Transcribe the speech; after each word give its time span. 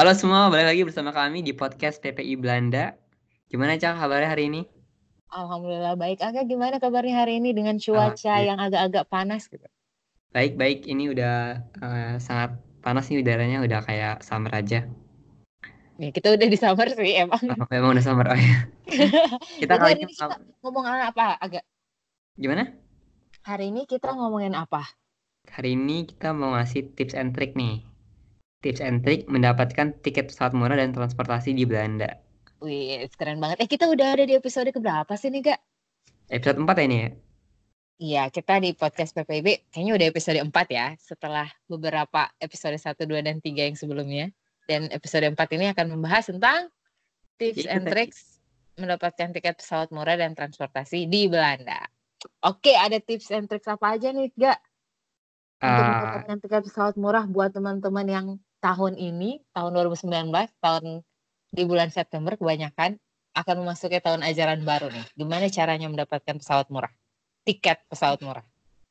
Halo 0.00 0.16
semua, 0.16 0.48
balik 0.48 0.64
lagi 0.64 0.82
bersama 0.88 1.12
kami 1.12 1.44
di 1.44 1.52
podcast 1.52 2.00
PPI 2.00 2.40
Belanda. 2.40 2.96
Gimana 3.52 3.76
Cak 3.76 4.00
kabarnya 4.00 4.32
hari 4.32 4.48
ini? 4.48 4.64
Alhamdulillah 5.28 5.92
baik. 5.92 6.24
Agak 6.24 6.48
gimana 6.48 6.80
kabarnya 6.80 7.20
hari 7.20 7.36
ini 7.36 7.52
dengan 7.52 7.76
cuaca 7.76 8.40
iya. 8.40 8.48
yang 8.48 8.56
agak-agak 8.64 9.04
panas 9.12 9.44
gitu? 9.52 9.68
Baik, 10.32 10.56
baik. 10.56 10.88
Ini 10.88 11.12
udah 11.12 11.36
uh, 11.84 12.14
sangat 12.16 12.56
panas 12.80 13.12
nih 13.12 13.20
udaranya, 13.20 13.60
udah 13.60 13.84
kayak 13.84 14.24
summer 14.24 14.48
aja. 14.56 14.88
Ya, 16.00 16.08
kita 16.16 16.32
udah 16.32 16.48
di 16.48 16.56
summer 16.56 16.88
sih 16.96 17.20
emang. 17.20 17.44
Oh, 17.60 17.68
emang 17.68 17.92
udah 17.92 18.00
summer, 18.00 18.24
oh 18.32 18.40
ya. 18.40 18.72
kita 19.60 19.76
kali 19.76 20.00
ini 20.00 20.16
kita 20.16 20.32
ngomong 20.64 20.84
apa 20.88 21.36
agak? 21.44 21.64
Gimana? 22.40 22.72
Hari 23.44 23.68
ini 23.68 23.84
kita 23.84 24.16
ngomongin 24.16 24.56
apa? 24.56 24.80
Hari 25.52 25.76
ini 25.76 26.08
kita 26.08 26.32
mau 26.32 26.56
ngasih 26.56 26.96
tips 26.96 27.12
and 27.12 27.36
trick 27.36 27.52
nih. 27.52 27.89
Tips 28.60 28.84
and 28.84 29.00
trick 29.00 29.24
mendapatkan 29.24 29.96
tiket 30.04 30.28
pesawat 30.28 30.52
murah 30.52 30.76
dan 30.76 30.92
transportasi 30.92 31.56
di 31.56 31.64
Belanda. 31.64 32.20
Wih, 32.60 33.08
keren 33.16 33.40
banget. 33.40 33.64
Eh, 33.64 33.68
kita 33.72 33.88
udah 33.88 34.20
ada 34.20 34.28
di 34.28 34.36
episode 34.36 34.68
keberapa 34.68 35.08
sih 35.16 35.32
nih, 35.32 35.48
Kak? 35.48 35.60
Episode 36.28 36.60
4 36.60 36.76
ya 36.76 36.84
ini 36.84 36.96
ya? 37.00 37.10
Iya, 38.00 38.22
kita 38.28 38.60
di 38.60 38.76
podcast 38.76 39.16
PPB 39.16 39.72
kayaknya 39.72 39.92
udah 39.96 40.06
episode 40.12 40.40
4 40.44 40.52
ya, 40.68 40.92
setelah 41.00 41.48
beberapa 41.72 42.28
episode 42.36 42.76
1, 42.76 43.00
2, 43.08 43.24
dan 43.24 43.40
3 43.40 43.72
yang 43.72 43.76
sebelumnya. 43.80 44.28
Dan 44.68 44.92
episode 44.92 45.24
4 45.24 45.40
ini 45.56 45.72
akan 45.72 45.96
membahas 45.96 46.28
tentang 46.28 46.68
tips 47.40 47.64
ya, 47.64 47.80
and 47.80 47.88
tricks 47.88 48.44
mendapatkan 48.76 49.32
tiket 49.32 49.56
pesawat 49.56 49.88
murah 49.88 50.20
dan 50.20 50.36
transportasi 50.36 51.08
di 51.08 51.32
Belanda. 51.32 51.80
Oke, 52.44 52.76
ada 52.76 53.00
tips 53.00 53.32
and 53.32 53.48
tricks 53.48 53.72
apa 53.72 53.96
aja 53.96 54.12
nih, 54.12 54.28
Gak? 54.36 54.60
Untuk 55.64 55.80
uh, 55.80 55.88
mendapatkan 55.96 56.36
tiket 56.44 56.62
pesawat 56.68 56.94
murah 57.00 57.24
buat 57.24 57.56
teman-teman 57.56 58.04
yang 58.04 58.26
tahun 58.60 58.94
ini, 58.96 59.40
tahun 59.56 59.70
2019, 59.72 60.30
tahun 60.60 60.84
di 61.50 61.62
bulan 61.66 61.90
September 61.90 62.38
kebanyakan 62.38 63.00
akan 63.34 63.56
memasuki 63.64 63.98
tahun 63.98 64.22
ajaran 64.22 64.62
baru 64.62 64.92
nih. 64.92 65.06
Gimana 65.16 65.46
caranya 65.50 65.88
mendapatkan 65.88 66.36
pesawat 66.38 66.68
murah? 66.68 66.92
Tiket 67.42 67.82
pesawat 67.88 68.20
murah. 68.22 68.44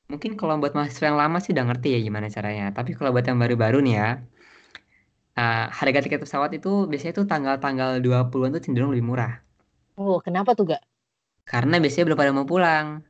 Mungkin 0.09 0.33
kalau 0.35 0.57
buat 0.57 0.73
mahasiswa 0.73 1.13
yang 1.13 1.21
lama 1.21 1.37
sih 1.37 1.53
udah 1.53 1.69
ngerti 1.69 1.93
ya 1.93 1.99
gimana 2.01 2.27
caranya. 2.33 2.73
Tapi 2.73 2.97
kalau 2.97 3.13
buat 3.13 3.23
yang 3.23 3.37
baru-baru 3.37 3.77
nih 3.85 3.95
ya, 3.95 4.09
uh, 5.37 5.65
harga 5.69 5.99
tiket 6.01 6.19
pesawat 6.25 6.49
itu 6.57 6.89
biasanya 6.89 7.13
tuh 7.21 7.25
tanggal-tanggal 7.29 8.01
20-an 8.01 8.57
tuh 8.57 8.63
cenderung 8.63 8.91
lebih 8.91 9.05
murah. 9.05 9.37
Oh, 9.99 10.17
kenapa 10.23 10.57
tuh, 10.57 10.73
Gak? 10.73 10.83
Karena 11.45 11.77
biasanya 11.77 12.09
belum 12.09 12.19
pada 12.19 12.31
mau 12.33 12.47
pulang. 12.47 13.05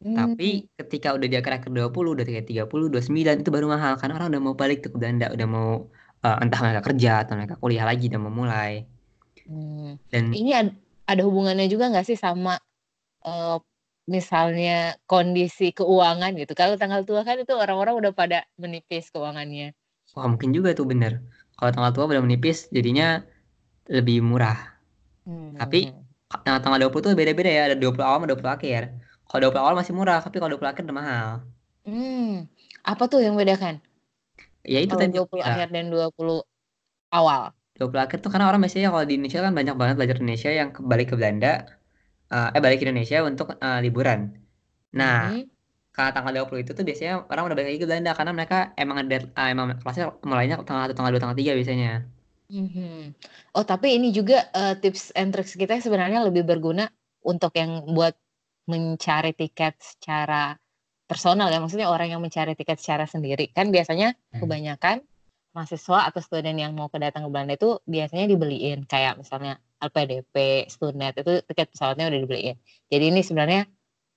Hmm. 0.00 0.16
Tapi 0.16 0.64
ketika 0.80 1.12
udah 1.12 1.28
di 1.28 1.36
akhir-akhir 1.36 1.70
20, 1.70 2.16
udah 2.16 2.24
kayak 2.24 2.48
30, 2.48 2.88
29 2.88 3.44
itu 3.44 3.50
baru 3.52 3.68
mahal 3.68 4.00
karena 4.00 4.16
orang 4.16 4.28
udah 4.32 4.42
mau 4.42 4.54
balik 4.56 4.88
ke 4.88 4.88
Belanda, 4.88 5.28
udah 5.28 5.44
mau 5.46 5.92
uh, 6.24 6.36
entah 6.40 6.60
mereka 6.60 6.82
kerja 6.92 7.24
atau 7.24 7.34
mereka 7.36 7.54
kuliah 7.60 7.84
lagi 7.84 8.08
udah 8.12 8.20
mau 8.20 8.32
mulai. 8.32 8.84
Hmm. 9.48 9.98
Dan 10.12 10.30
ini 10.30 10.54
ad 10.54 10.72
ada 11.10 11.26
hubungannya 11.26 11.66
juga 11.66 11.90
nggak 11.90 12.06
sih 12.06 12.14
sama 12.14 12.54
uh, 13.26 13.58
misalnya 14.06 14.94
kondisi 15.06 15.74
keuangan 15.74 16.34
gitu. 16.38 16.52
Kalau 16.54 16.74
tanggal 16.74 17.02
tua 17.06 17.22
kan 17.26 17.38
itu 17.38 17.54
orang-orang 17.54 17.98
udah 17.98 18.12
pada 18.14 18.46
menipis 18.58 19.10
keuangannya. 19.10 19.74
Wah, 20.18 20.26
mungkin 20.26 20.50
juga 20.50 20.74
tuh 20.74 20.86
bener. 20.86 21.22
Kalau 21.54 21.70
tanggal 21.70 21.92
tua 21.94 22.04
udah 22.10 22.22
menipis 22.24 22.66
jadinya 22.74 23.22
lebih 23.86 24.22
murah. 24.22 24.58
Hmm. 25.26 25.54
Tapi 25.54 25.94
tanggal 26.42 26.62
tanggal 26.62 26.90
20 26.90 27.04
tuh 27.04 27.10
beda-beda 27.18 27.50
ya, 27.50 27.62
ada 27.70 27.76
20 27.78 28.02
awal 28.02 28.18
sama 28.22 28.26
20 28.34 28.56
akhir. 28.56 28.82
Kalau 29.30 29.40
20 29.50 29.62
awal 29.62 29.74
masih 29.78 29.94
murah, 29.94 30.18
tapi 30.18 30.36
kalau 30.42 30.58
20 30.58 30.70
akhir 30.70 30.82
udah 30.86 30.96
mahal. 30.96 31.28
Hmm. 31.86 32.50
Apa 32.82 33.06
tuh 33.06 33.22
yang 33.22 33.38
bedakan? 33.38 33.78
Ya 34.64 34.78
itu 34.84 34.92
tadi 34.92 35.16
20 35.16 35.40
ya. 35.40 35.44
akhir 35.56 35.68
dan 35.72 35.88
20 35.88 36.44
awal. 37.16 37.52
20 37.80 37.96
akhir 37.96 38.18
tuh 38.20 38.28
karena 38.28 38.52
orang 38.52 38.60
biasanya 38.60 38.92
kalau 38.92 39.04
di 39.08 39.16
Indonesia 39.16 39.40
kan 39.40 39.52
banyak 39.56 39.74
banget 39.76 39.94
belajar 39.96 40.16
Indonesia 40.20 40.50
yang 40.52 40.68
kembali 40.76 41.04
ke 41.08 41.14
Belanda 41.16 41.64
uh, 42.28 42.48
eh 42.52 42.60
balik 42.60 42.78
ke 42.80 42.84
Indonesia 42.84 43.24
untuk 43.24 43.56
uh, 43.56 43.80
liburan. 43.80 44.36
Nah, 44.92 45.32
hmm. 45.32 45.48
karena 45.96 46.10
tanggal 46.12 46.32
20 46.44 46.64
itu 46.66 46.70
tuh 46.76 46.84
biasanya 46.84 47.24
orang 47.26 47.44
udah 47.50 47.56
balik 47.56 47.68
lagi 47.72 47.80
ke 47.80 47.88
Belanda 47.88 48.12
karena 48.12 48.32
mereka 48.36 48.58
emang 48.76 48.96
ada 49.00 49.16
uh, 49.32 49.48
emang 49.48 49.66
kelasnya 49.80 50.06
mulainya 50.28 50.56
tanggal 50.62 50.92
1, 50.92 50.96
tanggal 50.96 51.12
2, 51.16 51.22
tanggal 51.22 51.38
3 51.38 51.58
biasanya. 51.58 51.92
Hmm. 52.50 53.14
Oh, 53.54 53.62
tapi 53.62 53.94
ini 53.94 54.10
juga 54.10 54.50
uh, 54.52 54.74
tips 54.74 55.14
and 55.14 55.30
tricks 55.30 55.54
kita 55.54 55.78
sebenarnya 55.78 56.26
lebih 56.26 56.42
berguna 56.42 56.90
untuk 57.22 57.54
yang 57.54 57.86
buat 57.94 58.18
mencari 58.66 59.34
tiket 59.34 59.78
secara 59.78 60.58
personal 61.10 61.50
ya, 61.50 61.58
maksudnya 61.58 61.90
orang 61.90 62.14
yang 62.14 62.22
mencari 62.22 62.54
tiket 62.54 62.78
secara 62.78 63.10
sendiri. 63.10 63.50
Kan 63.50 63.74
biasanya 63.74 64.14
hmm. 64.14 64.38
kebanyakan 64.38 65.02
mahasiswa 65.50 66.06
atau 66.06 66.22
student 66.22 66.54
yang 66.54 66.78
mau 66.78 66.86
kedatang 66.86 67.26
ke 67.26 67.30
Belanda 67.34 67.58
itu 67.58 67.82
biasanya 67.82 68.30
dibeliin 68.30 68.86
kayak 68.86 69.18
misalnya 69.18 69.58
LPDP, 69.82 70.66
Stunet 70.70 71.18
itu 71.18 71.42
tiket 71.50 71.74
pesawatnya 71.74 72.06
udah 72.06 72.20
dibeliin. 72.22 72.56
Jadi 72.86 73.04
ini 73.10 73.20
sebenarnya 73.26 73.66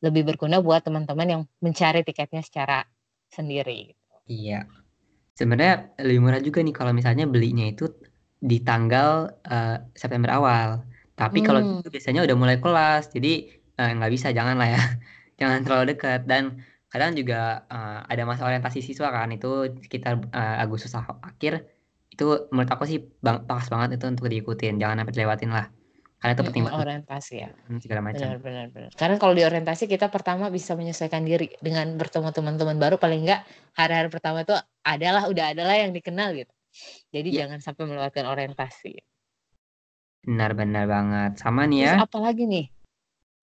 lebih 0.06 0.30
berguna 0.30 0.62
buat 0.62 0.86
teman-teman 0.86 1.26
yang 1.26 1.42
mencari 1.66 2.06
tiketnya 2.06 2.46
secara 2.46 2.86
sendiri. 3.34 3.98
Iya. 4.30 4.70
Sebenarnya 5.34 5.98
lebih 6.06 6.22
murah 6.22 6.42
juga 6.46 6.62
nih 6.62 6.76
kalau 6.76 6.94
misalnya 6.94 7.26
belinya 7.26 7.66
itu 7.66 7.90
di 8.38 8.62
tanggal 8.62 9.34
uh, 9.50 9.82
September 9.98 10.30
awal. 10.30 10.86
Tapi 11.18 11.42
hmm. 11.42 11.48
kalau 11.50 11.60
itu 11.82 11.90
biasanya 11.90 12.22
udah 12.22 12.36
mulai 12.38 12.62
kelas, 12.62 13.10
jadi 13.10 13.64
Eh, 13.74 13.92
nggak 13.98 14.12
bisa 14.14 14.30
jangan 14.30 14.56
lah 14.62 14.70
ya 14.70 14.78
jangan 15.42 15.66
terlalu 15.66 15.98
dekat 15.98 16.30
dan 16.30 16.62
kadang 16.94 17.18
juga 17.18 17.66
uh, 17.74 18.06
ada 18.06 18.22
masa 18.22 18.46
orientasi 18.46 18.86
siswa 18.86 19.10
kan 19.10 19.34
itu 19.34 19.66
sekitar 19.82 20.22
uh, 20.30 20.62
Agustus 20.62 20.94
akhir 20.94 21.66
itu 22.14 22.46
menurut 22.54 22.70
aku 22.70 22.86
sih 22.86 23.02
bang, 23.26 23.42
pas 23.50 23.66
banget 23.66 23.98
itu 23.98 24.06
untuk 24.06 24.30
diikutin 24.30 24.78
jangan 24.78 25.02
sampai 25.02 25.14
dilewatin 25.18 25.50
lah. 25.50 25.66
Karena 26.22 26.40
itu 26.40 26.44
penting 26.46 26.64
banget. 26.70 26.86
orientasi 26.86 27.34
ya. 27.36 27.50
Segala 27.82 28.00
macam. 28.06 28.22
Benar 28.22 28.40
benar 28.40 28.66
benar. 28.70 28.90
Karena 28.94 29.16
kalau 29.18 29.34
di 29.34 29.44
orientasi 29.44 29.90
kita 29.90 30.08
pertama 30.14 30.54
bisa 30.54 30.78
menyesuaikan 30.78 31.26
diri 31.26 31.52
dengan 31.60 31.98
bertemu 31.98 32.30
teman-teman 32.30 32.78
baru 32.78 32.96
paling 33.02 33.26
enggak 33.26 33.42
hari-hari 33.76 34.08
pertama 34.14 34.46
itu 34.46 34.56
adalah 34.86 35.28
udah 35.28 35.52
adalah 35.52 35.76
yang 35.76 35.92
dikenal 35.92 36.32
gitu. 36.38 36.54
Jadi 37.10 37.30
ya. 37.34 37.38
jangan 37.44 37.60
sampai 37.60 37.84
melewatkan 37.90 38.30
orientasi. 38.30 39.02
Benar-benar 40.24 40.86
banget. 40.86 41.32
Sama 41.42 41.66
nih 41.66 41.90
ya. 41.90 41.98
Terus 41.98 42.06
apa 42.08 42.20
lagi 42.22 42.44
nih 42.46 42.66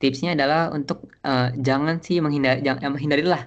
tipsnya 0.00 0.32
adalah 0.32 0.72
untuk 0.72 1.12
uh, 1.22 1.52
jangan 1.60 2.00
sih 2.00 2.24
menghindari 2.24 2.64
jangan 2.64 2.80
eh, 2.88 2.92
menghindarilah 2.96 3.42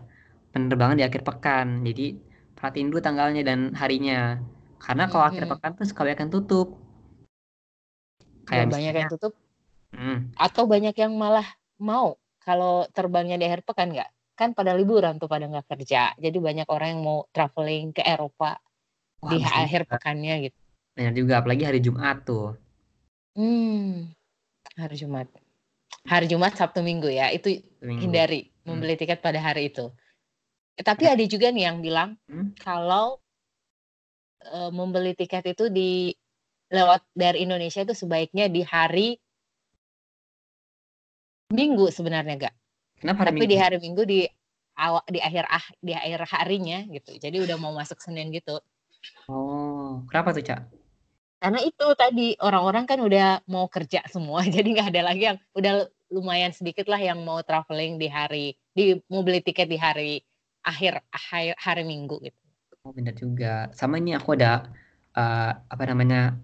penerbangan 0.53 1.01
di 1.01 1.03
akhir 1.03 1.25
pekan. 1.25 1.81
Jadi 1.81 2.15
perhatiin 2.53 2.93
dulu 2.93 3.01
tanggalnya 3.01 3.41
dan 3.41 3.73
harinya. 3.73 4.37
Karena 4.77 5.09
kalau 5.09 5.25
akhir 5.25 5.49
pekan 5.49 5.73
tuh 5.73 5.89
suka 5.89 6.05
banyak 6.05 6.21
yang 6.21 6.31
tutup. 6.31 6.77
Kayak 8.45 8.69
misalnya, 8.69 8.77
banyak 8.77 8.93
yang 9.01 9.11
tutup. 9.11 9.33
Hmm. 9.93 10.17
Atau 10.37 10.63
banyak 10.69 10.93
yang 10.93 11.13
malah 11.17 11.47
mau 11.81 12.21
kalau 12.45 12.85
terbangnya 12.93 13.41
di 13.41 13.49
akhir 13.49 13.65
pekan 13.65 13.89
nggak? 13.89 14.09
Kan 14.37 14.53
pada 14.53 14.77
liburan 14.77 15.17
tuh 15.17 15.25
pada 15.25 15.49
nggak 15.49 15.65
kerja. 15.73 16.13
Jadi 16.21 16.37
banyak 16.37 16.67
orang 16.69 16.99
yang 16.99 17.01
mau 17.01 17.25
traveling 17.33 17.97
ke 17.97 18.05
Eropa 18.05 18.61
Wah, 19.25 19.31
di 19.33 19.41
akhir 19.41 19.89
juga. 19.89 19.91
pekannya 19.97 20.33
gitu. 20.51 20.57
Banyak 20.93 21.13
juga 21.17 21.33
apalagi 21.41 21.63
hari 21.65 21.79
Jumat 21.81 22.17
tuh. 22.27 22.53
Hmm. 23.33 24.13
Hari 24.77 24.97
Jumat 24.99 25.25
hari 26.07 26.27
Jumat, 26.27 26.55
Sabtu, 26.55 26.83
Minggu 26.83 27.07
ya. 27.07 27.31
Itu 27.31 27.59
Minggu. 27.79 28.01
hindari 28.07 28.41
hmm. 28.47 28.67
membeli 28.67 28.95
tiket 28.99 29.23
pada 29.23 29.39
hari 29.39 29.71
itu. 29.71 29.91
Tapi 30.73 31.05
ada 31.05 31.21
juga 31.29 31.53
nih 31.53 31.69
yang 31.69 31.85
bilang 31.85 32.17
hmm? 32.25 32.57
kalau 32.57 33.21
e, 34.41 34.57
membeli 34.73 35.13
tiket 35.13 35.53
itu 35.53 35.69
di 35.69 36.09
lewat 36.73 37.05
dari 37.13 37.45
Indonesia 37.45 37.85
itu 37.85 37.93
sebaiknya 37.93 38.49
di 38.49 38.65
hari 38.65 39.21
Minggu 41.53 41.93
sebenarnya 41.93 42.49
gak. 42.49 42.55
Kenapa 42.97 43.29
hari 43.29 43.29
Tapi 43.29 43.37
Minggu? 43.45 43.53
di 43.53 43.57
hari 43.61 43.77
Minggu 43.77 44.03
di 44.09 44.19
awal 44.73 45.05
di 45.05 45.21
akhir 45.21 45.45
ah 45.45 45.65
di 45.77 45.93
akhir 45.93 46.25
harinya 46.33 46.81
gitu. 46.89 47.13
Jadi 47.21 47.37
udah 47.45 47.57
mau 47.61 47.77
masuk 47.77 48.01
Senin 48.01 48.33
gitu. 48.33 48.57
Oh, 49.29 50.01
kenapa 50.09 50.33
tuh, 50.33 50.41
Cak? 50.41 50.82
Karena 51.43 51.59
itu 51.59 51.87
tadi 51.99 52.39
orang-orang 52.39 52.87
kan 52.87 53.03
udah 53.03 53.43
mau 53.51 53.67
kerja 53.67 53.99
semua, 54.07 54.47
jadi 54.55 54.63
nggak 54.63 54.95
ada 54.95 55.11
lagi 55.11 55.27
yang 55.27 55.37
udah 55.51 55.91
lumayan 56.07 56.55
sedikit 56.55 56.87
lah 56.87 57.03
yang 57.03 57.19
mau 57.27 57.43
traveling 57.43 57.99
di 57.99 58.07
hari 58.07 58.55
di 58.71 58.95
mau 59.11 59.27
beli 59.27 59.43
tiket 59.43 59.67
di 59.67 59.75
hari 59.75 60.23
akhir 60.63 61.03
hari, 61.11 61.51
hari 61.59 61.83
Minggu 61.83 62.23
gitu. 62.23 62.39
Oh 62.87 62.95
benar 62.95 63.11
juga. 63.19 63.67
Sama 63.75 63.99
ini 63.99 64.15
aku 64.15 64.39
ada 64.39 64.71
uh, 65.19 65.51
apa 65.67 65.83
namanya 65.83 66.39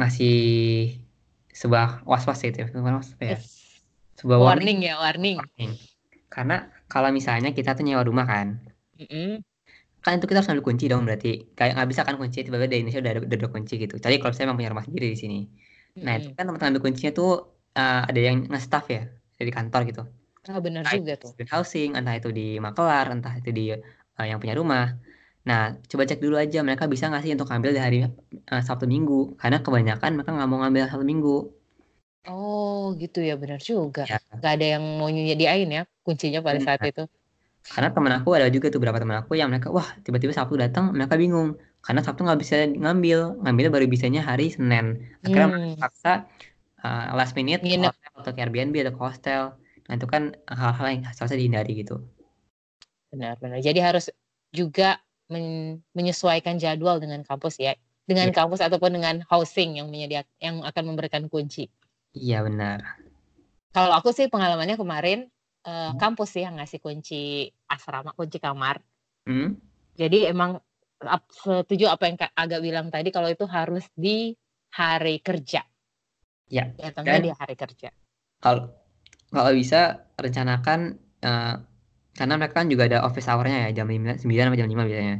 ngasih 0.00 0.96
sebuah 1.52 2.08
was-was 2.08 2.40
itu 2.40 2.64
ya. 2.64 2.68
ya. 3.20 3.36
Sebuah 4.16 4.40
warning, 4.40 4.80
warning 4.80 4.80
ya, 4.88 4.94
warning. 4.96 5.36
warning. 5.36 5.72
Karena 6.32 6.64
kalau 6.88 7.12
misalnya 7.12 7.52
kita 7.52 7.76
tuh 7.76 7.84
nyewa 7.84 8.08
rumah 8.08 8.24
kan, 8.24 8.56
mm 8.96 9.04
-hmm 9.04 9.49
kan 10.00 10.16
itu 10.16 10.26
kita 10.26 10.40
harus 10.40 10.50
ambil 10.52 10.64
kunci 10.64 10.84
dong 10.88 11.02
berarti 11.04 11.52
kayak 11.52 11.76
nggak 11.76 11.88
bisa 11.92 12.02
kan 12.08 12.14
kunci 12.16 12.38
tiba-tiba 12.44 12.68
dari 12.68 12.80
Indonesia 12.84 13.00
udah 13.04 13.12
ada, 13.12 13.20
udah 13.24 13.36
ada 13.40 13.48
kunci 13.52 13.74
gitu 13.76 13.94
jadi 14.00 14.16
kalau 14.20 14.32
saya 14.32 14.44
memang 14.48 14.58
punya 14.64 14.70
rumah 14.72 14.84
sendiri 14.84 15.06
di 15.12 15.18
sini 15.18 15.40
nah 16.00 16.16
itu 16.16 16.32
kan 16.32 16.44
tempat 16.48 16.60
ambil 16.70 16.82
kuncinya 16.82 17.12
tuh 17.12 17.30
uh, 17.76 18.02
ada 18.08 18.20
yang 18.20 18.46
nge-staff 18.48 18.86
ya 18.88 19.02
dari 19.36 19.50
kantor 19.52 19.80
gitu 19.90 20.02
oh, 20.48 20.60
benar 20.62 20.82
juga 20.88 21.14
tuh 21.20 21.32
housing 21.52 21.98
entah 21.98 22.14
itu 22.16 22.32
di 22.32 22.56
makelar 22.56 23.12
entah 23.12 23.34
itu 23.36 23.50
di 23.52 23.64
uh, 23.76 24.26
yang 24.26 24.40
punya 24.40 24.56
rumah 24.56 24.96
Nah, 25.40 25.80
coba 25.88 26.04
cek 26.04 26.20
dulu 26.20 26.36
aja 26.36 26.60
mereka 26.60 26.84
bisa 26.84 27.08
nggak 27.08 27.22
sih 27.24 27.32
untuk 27.32 27.48
ambil 27.48 27.72
di 27.72 27.80
hari 27.80 27.98
uh, 28.04 28.62
Sabtu 28.62 28.84
Minggu. 28.84 29.40
Karena 29.40 29.64
kebanyakan 29.64 30.20
mereka 30.20 30.36
nggak 30.36 30.48
mau 30.52 30.58
ngambil 30.60 30.84
Sabtu 30.92 31.06
Minggu. 31.08 31.36
Oh 32.28 32.92
gitu 33.00 33.24
ya 33.24 33.40
benar 33.40 33.56
juga. 33.64 34.04
Ya. 34.04 34.20
Gak 34.36 34.60
ada 34.60 34.66
yang 34.76 34.84
mau 35.00 35.08
nyediain 35.08 35.68
ya 35.72 35.88
kuncinya 36.04 36.44
pada 36.44 36.60
saat 36.60 36.84
itu. 36.84 37.08
Karena 37.60 37.92
temen 37.92 38.12
aku 38.16 38.32
ada 38.34 38.48
juga 38.48 38.72
tuh 38.72 38.80
beberapa 38.80 38.98
temen 38.98 39.20
aku 39.20 39.36
yang 39.36 39.52
mereka 39.52 39.68
wah 39.68 39.84
tiba-tiba 40.00 40.32
Sabtu 40.32 40.56
datang 40.56 40.96
mereka 40.96 41.20
bingung 41.20 41.60
karena 41.84 42.00
Sabtu 42.00 42.24
nggak 42.24 42.40
bisa 42.40 42.56
ngambil 42.72 43.40
ngambilnya 43.44 43.72
baru 43.72 43.86
bisanya 43.88 44.24
hari 44.24 44.52
Senin. 44.52 45.04
Akhirnya 45.24 45.48
hmm. 45.52 45.76
paksa 45.80 46.24
uh, 46.84 47.12
last 47.16 47.36
minute 47.36 47.60
Nginep. 47.60 47.92
hotel 47.92 48.12
atau 48.20 48.32
Airbnb 48.32 48.74
atau 48.84 48.94
hostel. 48.96 49.42
Nah 49.88 49.94
itu 49.96 50.06
kan 50.08 50.36
hal-hal 50.48 50.86
yang 50.88 51.02
seharusnya 51.12 51.38
dihindari 51.40 51.72
gitu. 51.84 52.00
Benar-benar. 53.12 53.60
Jadi 53.60 53.80
harus 53.80 54.06
juga 54.50 54.98
men 55.30 55.78
menyesuaikan 55.94 56.58
jadwal 56.58 56.98
dengan 56.98 57.22
kampus 57.22 57.62
ya, 57.62 57.78
dengan 58.04 58.30
ya. 58.30 58.34
kampus 58.34 58.60
ataupun 58.60 58.98
dengan 58.98 59.22
housing 59.30 59.78
yang 59.78 59.88
menyediakan 59.88 60.30
yang 60.42 60.56
akan 60.66 60.84
memberikan 60.90 61.26
kunci. 61.30 61.70
Iya 62.14 62.42
benar. 62.42 62.82
Kalau 63.70 63.94
aku 63.94 64.10
sih 64.10 64.26
pengalamannya 64.26 64.74
kemarin 64.74 65.30
uh, 65.66 65.92
kampus 65.96 66.38
sih 66.38 66.42
yang 66.44 66.56
ngasih 66.60 66.80
kunci 66.80 67.50
asrama, 67.68 68.14
kunci 68.16 68.38
kamar. 68.40 68.80
Hmm? 69.26 69.56
Jadi 69.96 70.28
emang 70.28 70.60
setuju 71.32 71.88
apa 71.88 72.08
yang 72.08 72.16
agak 72.36 72.60
bilang 72.60 72.86
tadi 72.92 73.08
kalau 73.08 73.28
itu 73.32 73.48
harus 73.48 73.84
di 73.96 74.36
hari 74.72 75.20
kerja. 75.24 75.64
Ya. 76.50 76.70
Datangnya 76.76 77.30
di 77.30 77.32
hari 77.32 77.54
kerja. 77.56 77.88
Kalau 78.40 78.74
kalau 79.30 79.52
bisa 79.54 80.04
rencanakan 80.18 80.98
uh, 81.22 81.54
karena 82.18 82.34
mereka 82.36 82.60
kan 82.60 82.66
juga 82.68 82.90
ada 82.90 83.06
office 83.06 83.30
hour-nya 83.30 83.70
ya 83.70 83.82
jam 83.82 83.86
9 83.88 84.20
sampai 84.20 84.58
jam 84.58 84.68
5 84.68 84.76
biasanya. 84.76 85.18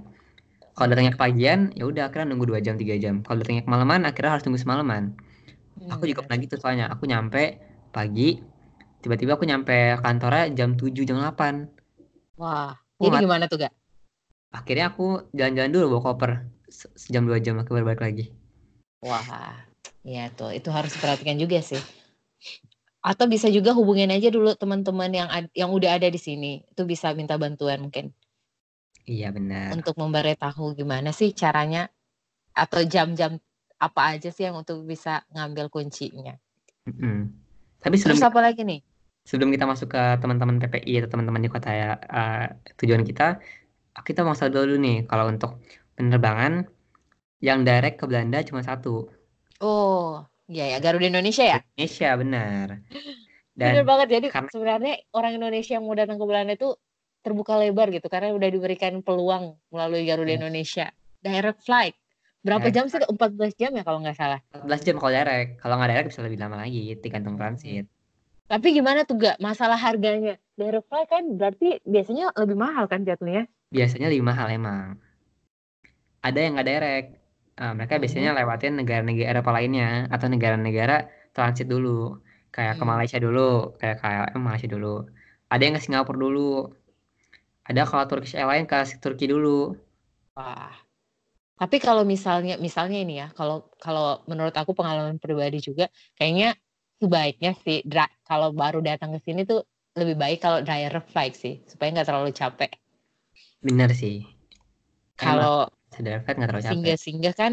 Kalau 0.75 0.89
datangnya 0.97 1.13
kepagian, 1.13 1.61
ya 1.77 1.85
udah 1.87 2.09
akhirnya 2.09 2.33
nunggu 2.35 2.57
2 2.57 2.67
jam 2.67 2.75
3 2.81 3.03
jam. 3.03 3.15
Kalau 3.21 3.37
datangnya 3.43 3.65
kemalaman, 3.69 4.09
akhirnya 4.09 4.31
harus 4.33 4.45
tunggu 4.45 4.61
semalaman. 4.61 5.13
Hmm, 5.77 5.91
aku 5.93 6.09
juga 6.09 6.25
pernah 6.25 6.39
gitu 6.41 6.57
soalnya. 6.57 6.89
Aku 6.89 7.05
nyampe 7.05 7.61
pagi, 7.93 8.41
tiba-tiba 9.01 9.37
aku 9.37 9.45
nyampe 9.49 10.01
kantornya 10.01 10.53
jam 10.55 10.77
7 10.77 10.93
jam 11.05 11.19
8. 11.21 12.39
Wah, 12.41 12.77
aku 12.77 13.09
jadi 13.09 13.25
gimana 13.25 13.45
tuh, 13.49 13.65
Gak? 13.65 13.75
Akhirnya 14.51 14.93
aku 14.93 15.29
jalan-jalan 15.37 15.73
dulu 15.73 15.85
bawa 15.97 16.03
koper. 16.13 16.31
Sejam 16.71 17.27
2 17.27 17.43
jam 17.43 17.59
aku 17.59 17.75
balik 17.77 18.01
lagi. 18.01 18.31
Wah, 19.01 19.25
ya 20.05 20.33
tuh 20.33 20.53
itu 20.57 20.69
harus 20.73 20.93
diperhatikan 20.97 21.37
juga 21.37 21.61
sih 21.61 21.81
atau 23.01 23.25
bisa 23.25 23.49
juga 23.49 23.73
hubungin 23.73 24.13
aja 24.13 24.29
dulu 24.29 24.53
teman-teman 24.57 25.09
yang 25.09 25.29
yang 25.57 25.71
udah 25.73 25.97
ada 25.97 26.09
di 26.13 26.21
sini 26.21 26.61
itu 26.69 26.83
bisa 26.85 27.17
minta 27.17 27.41
bantuan 27.41 27.81
mungkin 27.89 28.13
iya 29.09 29.33
benar 29.33 29.73
untuk 29.73 29.97
memberitahu 29.97 30.77
gimana 30.77 31.13
sih 31.13 31.33
caranya 31.33 31.89
atau 32.53 32.85
jam-jam 32.85 33.41
apa 33.81 34.17
aja 34.17 34.29
sih 34.29 34.45
yang 34.45 34.61
untuk 34.61 34.85
bisa 34.85 35.25
ngambil 35.33 35.73
kuncinya 35.73 36.37
mm 36.85 36.93
-hmm. 36.93 37.19
tapi 37.81 37.97
sebelum 37.97 38.21
Terus 38.21 38.29
apa 38.29 38.41
lagi 38.45 38.63
nih 38.69 38.81
sebelum 39.25 39.53
kita 39.53 39.69
masuk 39.69 39.93
ke 39.93 40.03
teman-teman 40.23 40.59
PPI 40.59 41.05
atau 41.05 41.09
teman-teman 41.17 41.41
di 41.45 41.51
kota 41.53 41.71
ya 41.71 41.91
uh, 41.97 42.47
tujuan 42.81 43.05
kita 43.05 43.39
kita 44.01 44.25
mau 44.25 44.33
dulu 44.33 44.81
nih 44.81 45.05
kalau 45.05 45.29
untuk 45.29 45.61
penerbangan 45.99 46.65
yang 47.45 47.65
direct 47.65 48.01
ke 48.01 48.05
Belanda 48.09 48.41
cuma 48.45 48.65
satu 48.65 49.13
oh 49.61 50.25
Iya 50.51 50.65
ya, 50.77 50.79
Garuda 50.83 51.07
Indonesia 51.07 51.47
ya? 51.47 51.59
Indonesia 51.63 52.09
benar. 52.19 52.67
Dan 53.59 53.71
benar 53.71 53.87
banget. 53.87 54.09
Jadi 54.19 54.27
karena... 54.35 54.51
sebenarnya 54.51 54.95
orang 55.15 55.33
Indonesia 55.39 55.73
yang 55.79 55.85
mau 55.87 55.95
datang 55.95 56.19
ke 56.19 56.25
Belanda 56.27 56.53
itu 56.59 56.75
terbuka 57.23 57.55
lebar 57.55 57.95
gitu 57.95 58.09
karena 58.11 58.35
udah 58.35 58.49
diberikan 58.51 58.99
peluang 59.07 59.55
melalui 59.71 60.03
Garuda 60.11 60.35
ya. 60.35 60.37
Indonesia. 60.43 60.87
Direct 61.23 61.63
flight. 61.63 61.95
Berapa 62.43 62.67
direct. 62.67 62.75
jam 62.75 62.85
sih? 62.91 62.99
14 62.99 63.61
jam 63.63 63.71
ya 63.79 63.83
kalau 63.87 64.03
nggak 64.03 64.17
salah. 64.19 64.41
14 64.51 64.87
jam 64.91 64.97
kalau 64.99 65.13
direct. 65.15 65.51
Kalau 65.63 65.75
nggak 65.79 65.91
direct 65.95 66.09
bisa 66.11 66.21
lebih 66.27 66.39
lama 66.43 66.57
lagi, 66.67 66.83
tergantung 66.99 67.39
transit. 67.39 67.87
Tapi 68.51 68.75
gimana 68.75 69.07
tuh 69.07 69.15
gak 69.15 69.39
masalah 69.39 69.79
harganya? 69.79 70.35
Direct 70.59 70.91
kan 70.91 71.23
berarti 71.39 71.79
biasanya 71.87 72.35
lebih 72.35 72.59
mahal 72.59 72.91
kan 72.91 73.07
jatuhnya? 73.07 73.47
Biasanya 73.71 74.11
lebih 74.11 74.27
mahal 74.27 74.51
emang. 74.51 74.99
Ada 76.21 76.39
yang 76.43 76.59
nggak 76.59 76.69
direct, 76.69 77.09
uh, 77.61 77.73
mereka 77.77 78.01
biasanya 78.01 78.35
lewatin 78.35 78.81
negara-negara 78.81 79.29
Eropa 79.31 79.51
lainnya 79.55 80.09
atau 80.09 80.27
negara-negara 80.27 81.09
transit 81.37 81.69
dulu 81.69 82.19
kayak 82.51 82.81
ke 82.81 82.85
hmm. 82.85 82.91
Malaysia 82.91 83.19
dulu 83.23 83.79
kayak 83.79 84.03
kayak 84.03 84.25
eh, 84.35 84.43
Malaysia 84.43 84.69
dulu 84.69 85.07
ada 85.51 85.63
yang 85.63 85.75
ke 85.79 85.83
Singapura 85.83 86.19
dulu 86.19 86.67
ada 87.63 87.87
kalau 87.87 88.05
Turkish 88.11 88.35
Airlines 88.35 88.67
ke 88.67 88.99
Turki 88.99 89.31
dulu 89.31 89.79
wah 90.35 90.75
tapi 91.61 91.77
kalau 91.79 92.03
misalnya 92.09 92.57
misalnya 92.59 92.99
ini 92.99 93.15
ya 93.23 93.29
kalau 93.37 93.71
kalau 93.79 94.25
menurut 94.27 94.57
aku 94.57 94.75
pengalaman 94.75 95.21
pribadi 95.23 95.63
juga 95.63 95.87
kayaknya 96.19 96.59
sebaiknya 97.01 97.57
sih 97.65 97.81
kalau 98.29 98.53
baru 98.53 98.85
datang 98.85 99.17
ke 99.17 99.21
sini 99.25 99.49
tuh 99.49 99.65
lebih 99.97 100.21
baik 100.21 100.39
kalau 100.45 100.61
direct 100.61 101.09
flight 101.11 101.35
sih 101.35 101.59
supaya 101.67 101.91
nggak 101.91 102.07
terlalu 102.07 102.31
capek 102.31 102.71
benar 103.65 103.91
sih 103.91 104.29
kalau 105.17 105.69
Sadar 105.91 106.23
nggak 106.23 106.49
terlalu 106.49 106.65
capek. 106.65 106.75
Singgah-singgah 106.75 107.35
kan 107.35 107.53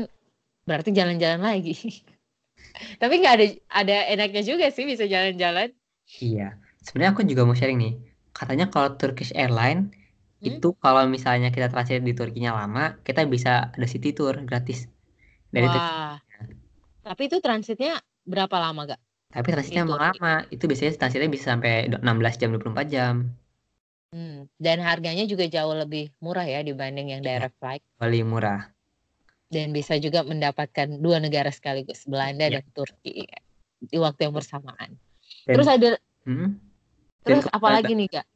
berarti 0.70 0.90
jalan-jalan 0.94 1.42
lagi. 1.42 1.76
Tapi 3.02 3.14
nggak 3.20 3.34
ada 3.34 3.46
ada 3.74 3.98
enaknya 4.14 4.44
juga 4.46 4.70
sih 4.70 4.86
bisa 4.86 5.10
jalan-jalan. 5.10 5.74
Iya. 6.22 6.56
Sebenarnya 6.86 7.12
aku 7.18 7.26
juga 7.26 7.44
mau 7.44 7.58
sharing 7.58 7.80
nih. 7.82 7.94
Katanya 8.32 8.70
kalau 8.70 8.94
Turkish 8.96 9.34
Airlines 9.34 9.90
hmm? 10.40 10.48
itu 10.48 10.72
kalau 10.78 11.04
misalnya 11.10 11.50
kita 11.50 11.74
transit 11.74 12.06
di 12.06 12.14
Turkinya 12.14 12.54
lama, 12.54 13.02
kita 13.02 13.26
bisa 13.26 13.74
ada 13.74 13.88
city 13.90 14.14
tour 14.14 14.38
gratis. 14.46 14.86
Dari 15.50 15.66
Wah. 15.66 16.22
Tapi 17.02 17.22
itu 17.26 17.40
transitnya 17.42 17.98
berapa 18.28 18.56
lama 18.60 18.94
gak? 18.94 19.02
Tapi 19.38 19.54
transitnya 19.54 19.86
emang 19.86 20.02
lama. 20.02 20.36
Itu 20.50 20.66
biasanya 20.66 20.98
transitnya 20.98 21.30
bisa 21.30 21.54
sampai 21.54 21.94
16 21.94 22.42
jam 22.42 22.50
24 22.58 22.90
jam. 22.90 23.14
Hmm, 24.10 24.50
dan 24.58 24.82
harganya 24.82 25.30
juga 25.30 25.46
jauh 25.46 25.78
lebih 25.78 26.10
murah 26.24 26.48
ya 26.48 26.66
dibanding 26.66 27.14
yang 27.14 27.22
iya, 27.22 27.38
direct 27.38 27.56
flight. 27.62 27.84
Lebih 28.02 28.24
murah. 28.26 28.72
Dan 29.54 29.76
bisa 29.76 30.00
juga 30.02 30.26
mendapatkan 30.26 30.98
dua 30.98 31.22
negara 31.22 31.54
sekaligus, 31.54 32.08
Belanda 32.10 32.50
ya. 32.50 32.60
dan 32.60 32.66
Turki 32.74 33.30
di 33.78 33.98
waktu 34.02 34.28
yang 34.28 34.34
bersamaan. 34.34 34.98
Dan, 35.46 35.54
terus 35.54 35.68
ada 35.70 35.90
hmm, 36.26 36.50
terus 37.22 37.46
apa 37.54 37.68
lagi 37.68 37.94
nih, 37.94 38.10
Kak? 38.20 38.28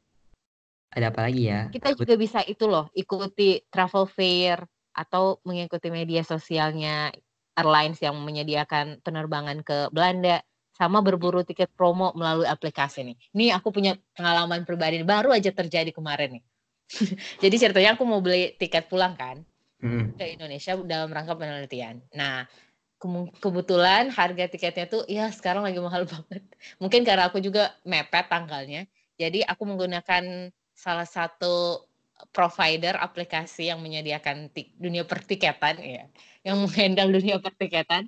Ada 0.92 1.06
apa 1.08 1.20
lagi 1.24 1.42
ya? 1.48 1.60
Kita 1.72 1.96
juga 1.98 2.14
bisa 2.20 2.44
itu 2.44 2.68
loh, 2.68 2.86
ikuti 2.94 3.64
travel 3.72 4.06
fair 4.06 4.60
atau 4.92 5.40
mengikuti 5.42 5.88
media 5.88 6.20
sosialnya 6.20 7.10
airlines 7.56 7.98
yang 8.00 8.16
menyediakan 8.20 9.00
penerbangan 9.00 9.64
ke 9.64 9.88
Belanda 9.88 10.44
sama 10.72 11.04
berburu 11.04 11.44
tiket 11.44 11.68
promo 11.76 12.10
melalui 12.16 12.48
aplikasi 12.48 13.04
nih. 13.04 13.16
Ini 13.36 13.46
aku 13.60 13.68
punya 13.70 13.94
pengalaman 14.16 14.64
pribadi 14.64 15.04
baru 15.04 15.30
aja 15.30 15.52
terjadi 15.52 15.92
kemarin 15.92 16.40
nih. 16.40 16.44
Jadi 17.44 17.56
ceritanya 17.60 17.96
aku 17.96 18.04
mau 18.08 18.24
beli 18.24 18.56
tiket 18.56 18.88
pulang 18.88 19.16
kan 19.16 19.44
hmm. 19.84 20.16
ke 20.16 20.36
Indonesia 20.36 20.72
dalam 20.80 21.12
rangka 21.12 21.36
penelitian. 21.36 22.00
Nah 22.16 22.48
ke 22.96 23.06
kebetulan 23.42 24.14
harga 24.14 24.46
tiketnya 24.46 24.86
tuh 24.86 25.02
ya 25.10 25.28
sekarang 25.28 25.66
lagi 25.66 25.78
mahal 25.82 26.08
banget. 26.12 26.42
Mungkin 26.80 27.04
karena 27.04 27.28
aku 27.28 27.38
juga 27.44 27.76
mepet 27.84 28.32
tanggalnya. 28.32 28.88
Jadi 29.20 29.44
aku 29.44 29.62
menggunakan 29.68 30.50
salah 30.72 31.06
satu 31.06 31.84
provider 32.30 32.94
aplikasi 32.96 33.68
yang 33.68 33.82
menyediakan 33.82 34.48
dunia 34.78 35.02
pertiketan 35.02 35.82
ya, 35.82 36.06
yang 36.46 36.56
menghandle 36.62 37.10
dunia 37.12 37.42
pertiketan 37.42 38.06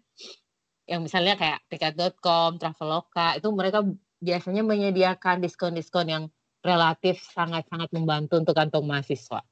yang 0.84 1.00
misalnya 1.04 1.34
kayak 1.36 1.64
tiket.com, 1.72 2.60
Traveloka, 2.60 3.40
itu 3.40 3.48
mereka 3.52 3.84
biasanya 4.20 4.64
menyediakan 4.64 5.40
diskon-diskon 5.40 6.06
yang 6.08 6.24
relatif 6.64 7.20
sangat-sangat 7.32 7.92
membantu 7.92 8.40
untuk 8.40 8.56
kantong 8.56 8.88
mahasiswa. 8.88 9.44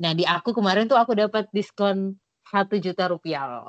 Nah 0.00 0.12
di 0.16 0.24
aku 0.24 0.56
kemarin 0.56 0.88
tuh 0.88 0.96
aku 0.96 1.12
dapat 1.12 1.48
diskon 1.52 2.16
satu 2.48 2.80
juta 2.80 3.12
rupiah. 3.12 3.68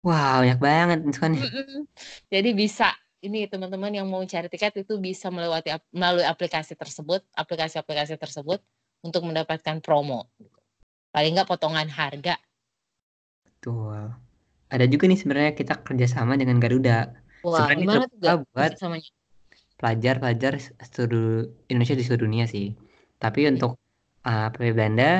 Wow, 0.00 0.44
banyak 0.44 0.60
banget 0.60 0.98
diskonnya. 1.04 1.44
Jadi 2.32 2.50
bisa 2.56 2.92
ini 3.20 3.44
teman-teman 3.44 3.92
yang 3.92 4.08
mau 4.08 4.24
cari 4.24 4.48
tiket 4.48 4.80
itu 4.80 4.96
bisa 4.96 5.28
melewati 5.28 5.76
melalui 5.92 6.24
aplikasi 6.24 6.72
tersebut, 6.72 7.20
aplikasi-aplikasi 7.36 8.16
tersebut 8.16 8.64
untuk 9.04 9.28
mendapatkan 9.28 9.80
promo. 9.84 10.28
Paling 11.12 11.36
nggak 11.36 11.48
potongan 11.48 11.88
harga. 11.88 12.40
Betul 13.44 14.29
ada 14.70 14.86
juga 14.86 15.10
nih 15.10 15.18
sebenarnya 15.18 15.52
kita 15.58 15.82
kerjasama 15.82 16.38
dengan 16.38 16.62
Garuda. 16.62 17.10
Wah, 17.42 17.66
sebenarnya 17.66 17.82
gimana 17.82 18.04
tuh 18.06 18.18
buat 18.54 18.72
pelajar-pelajar 19.80 20.60
seluruh 20.84 21.48
Indonesia 21.72 21.96
di 21.98 22.04
seluruh 22.06 22.24
dunia 22.28 22.44
sih. 22.46 22.76
Tapi 23.18 23.44
hmm. 23.44 23.50
untuk 23.56 23.80
uh, 24.24 24.48
PPI 24.54 24.72
Belanda 24.76 25.12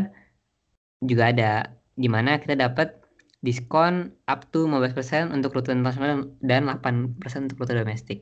juga 1.00 1.33
ada 1.33 1.52
gimana 1.97 2.37
kita 2.38 2.57
dapat 2.57 3.00
diskon 3.40 4.12
up 4.28 4.45
to 4.52 4.69
15% 4.69 5.33
untuk 5.33 5.57
rute 5.57 5.73
internasional 5.73 6.28
dan 6.45 6.69
8% 6.69 7.16
untuk 7.49 7.57
rute 7.64 7.73
domestik. 7.73 8.21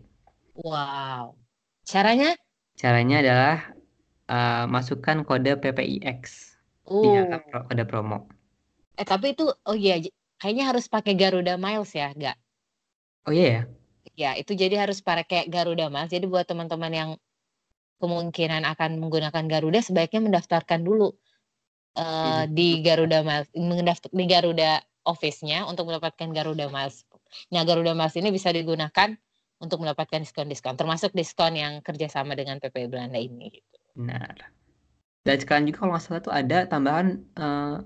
Wow. 0.55 1.35
Caranya? 1.83 2.39
Caranya 2.79 3.17
adalah 3.23 3.57
uh, 4.31 4.65
masukkan 4.71 5.27
kode 5.27 5.59
PPIX. 5.59 6.23
Uh. 6.89 7.29
ada 7.69 7.85
promo. 7.85 8.31
Eh 8.97 9.05
tapi 9.05 9.37
itu 9.37 9.45
oh 9.45 9.77
iya 9.77 10.01
kayaknya 10.39 10.65
harus 10.71 10.87
pakai 10.87 11.15
Garuda 11.19 11.59
Miles 11.59 11.93
ya, 11.93 12.15
enggak? 12.15 12.37
Oh 13.27 13.35
iya 13.35 13.47
ya? 13.47 13.63
Ya, 14.19 14.31
itu 14.35 14.55
jadi 14.55 14.83
harus 14.83 14.99
pakai 15.05 15.47
Garuda 15.47 15.91
Miles. 15.93 16.11
Jadi 16.11 16.27
buat 16.27 16.47
teman-teman 16.49 16.91
yang 16.91 17.11
kemungkinan 17.99 18.63
akan 18.67 18.99
menggunakan 19.03 19.45
Garuda 19.47 19.83
sebaiknya 19.83 20.23
mendaftarkan 20.23 20.87
dulu 20.87 21.15
uh, 21.99 22.47
di 22.47 22.81
Garuda 22.83 23.27
Miles, 23.27 23.51
mendaftar 23.55 24.11
di 24.11 24.25
Garuda 24.27 24.71
Office-nya 25.07 25.67
untuk 25.67 25.91
mendapatkan 25.91 26.31
Garuda 26.31 26.71
Miles. 26.71 27.05
Nah, 27.53 27.67
Garuda 27.67 27.93
Miles 27.93 28.15
ini 28.17 28.31
bisa 28.31 28.55
digunakan 28.55 29.15
untuk 29.59 29.83
mendapatkan 29.83 30.23
diskon-diskon, 30.23 30.79
termasuk 30.79 31.11
diskon 31.13 31.59
yang 31.59 31.83
kerjasama 31.83 32.39
dengan 32.39 32.63
PPI 32.63 32.87
Belanda 32.87 33.19
ini. 33.19 33.59
Gitu. 33.59 33.77
Benar. 33.99 34.55
Dan 35.27 35.37
sekarang 35.43 35.67
juga 35.67 35.83
kalau 35.83 35.91
nggak 35.99 36.05
salah 36.07 36.23
tuh 36.23 36.35
ada 36.35 36.59
tambahan 36.71 37.07
uh, 37.37 37.83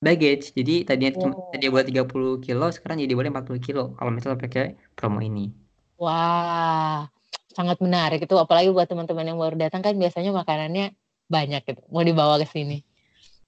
baggage. 0.00 0.52
Jadi 0.52 0.84
tadinya 0.84 1.12
oh. 1.16 1.20
cuma 1.28 1.34
tadi 1.52 1.66
boleh 1.72 1.86
30 1.88 2.44
kilo, 2.44 2.66
sekarang 2.72 3.00
jadi 3.00 3.14
boleh 3.16 3.30
40 3.32 3.66
kilo 3.66 3.84
kalau 3.96 4.10
misalnya 4.12 4.38
pakai 4.40 4.76
promo 4.92 5.20
ini. 5.24 5.52
Wah, 5.96 7.08
sangat 7.56 7.80
menarik 7.80 8.20
itu 8.20 8.36
apalagi 8.36 8.68
buat 8.68 8.84
teman-teman 8.84 9.32
yang 9.32 9.38
baru 9.40 9.56
datang 9.56 9.80
kan 9.80 9.96
biasanya 9.96 10.30
makanannya 10.36 10.92
banyak 11.26 11.62
gitu. 11.64 11.82
Mau 11.88 12.04
dibawa 12.04 12.36
ke 12.36 12.46
sini. 12.46 12.84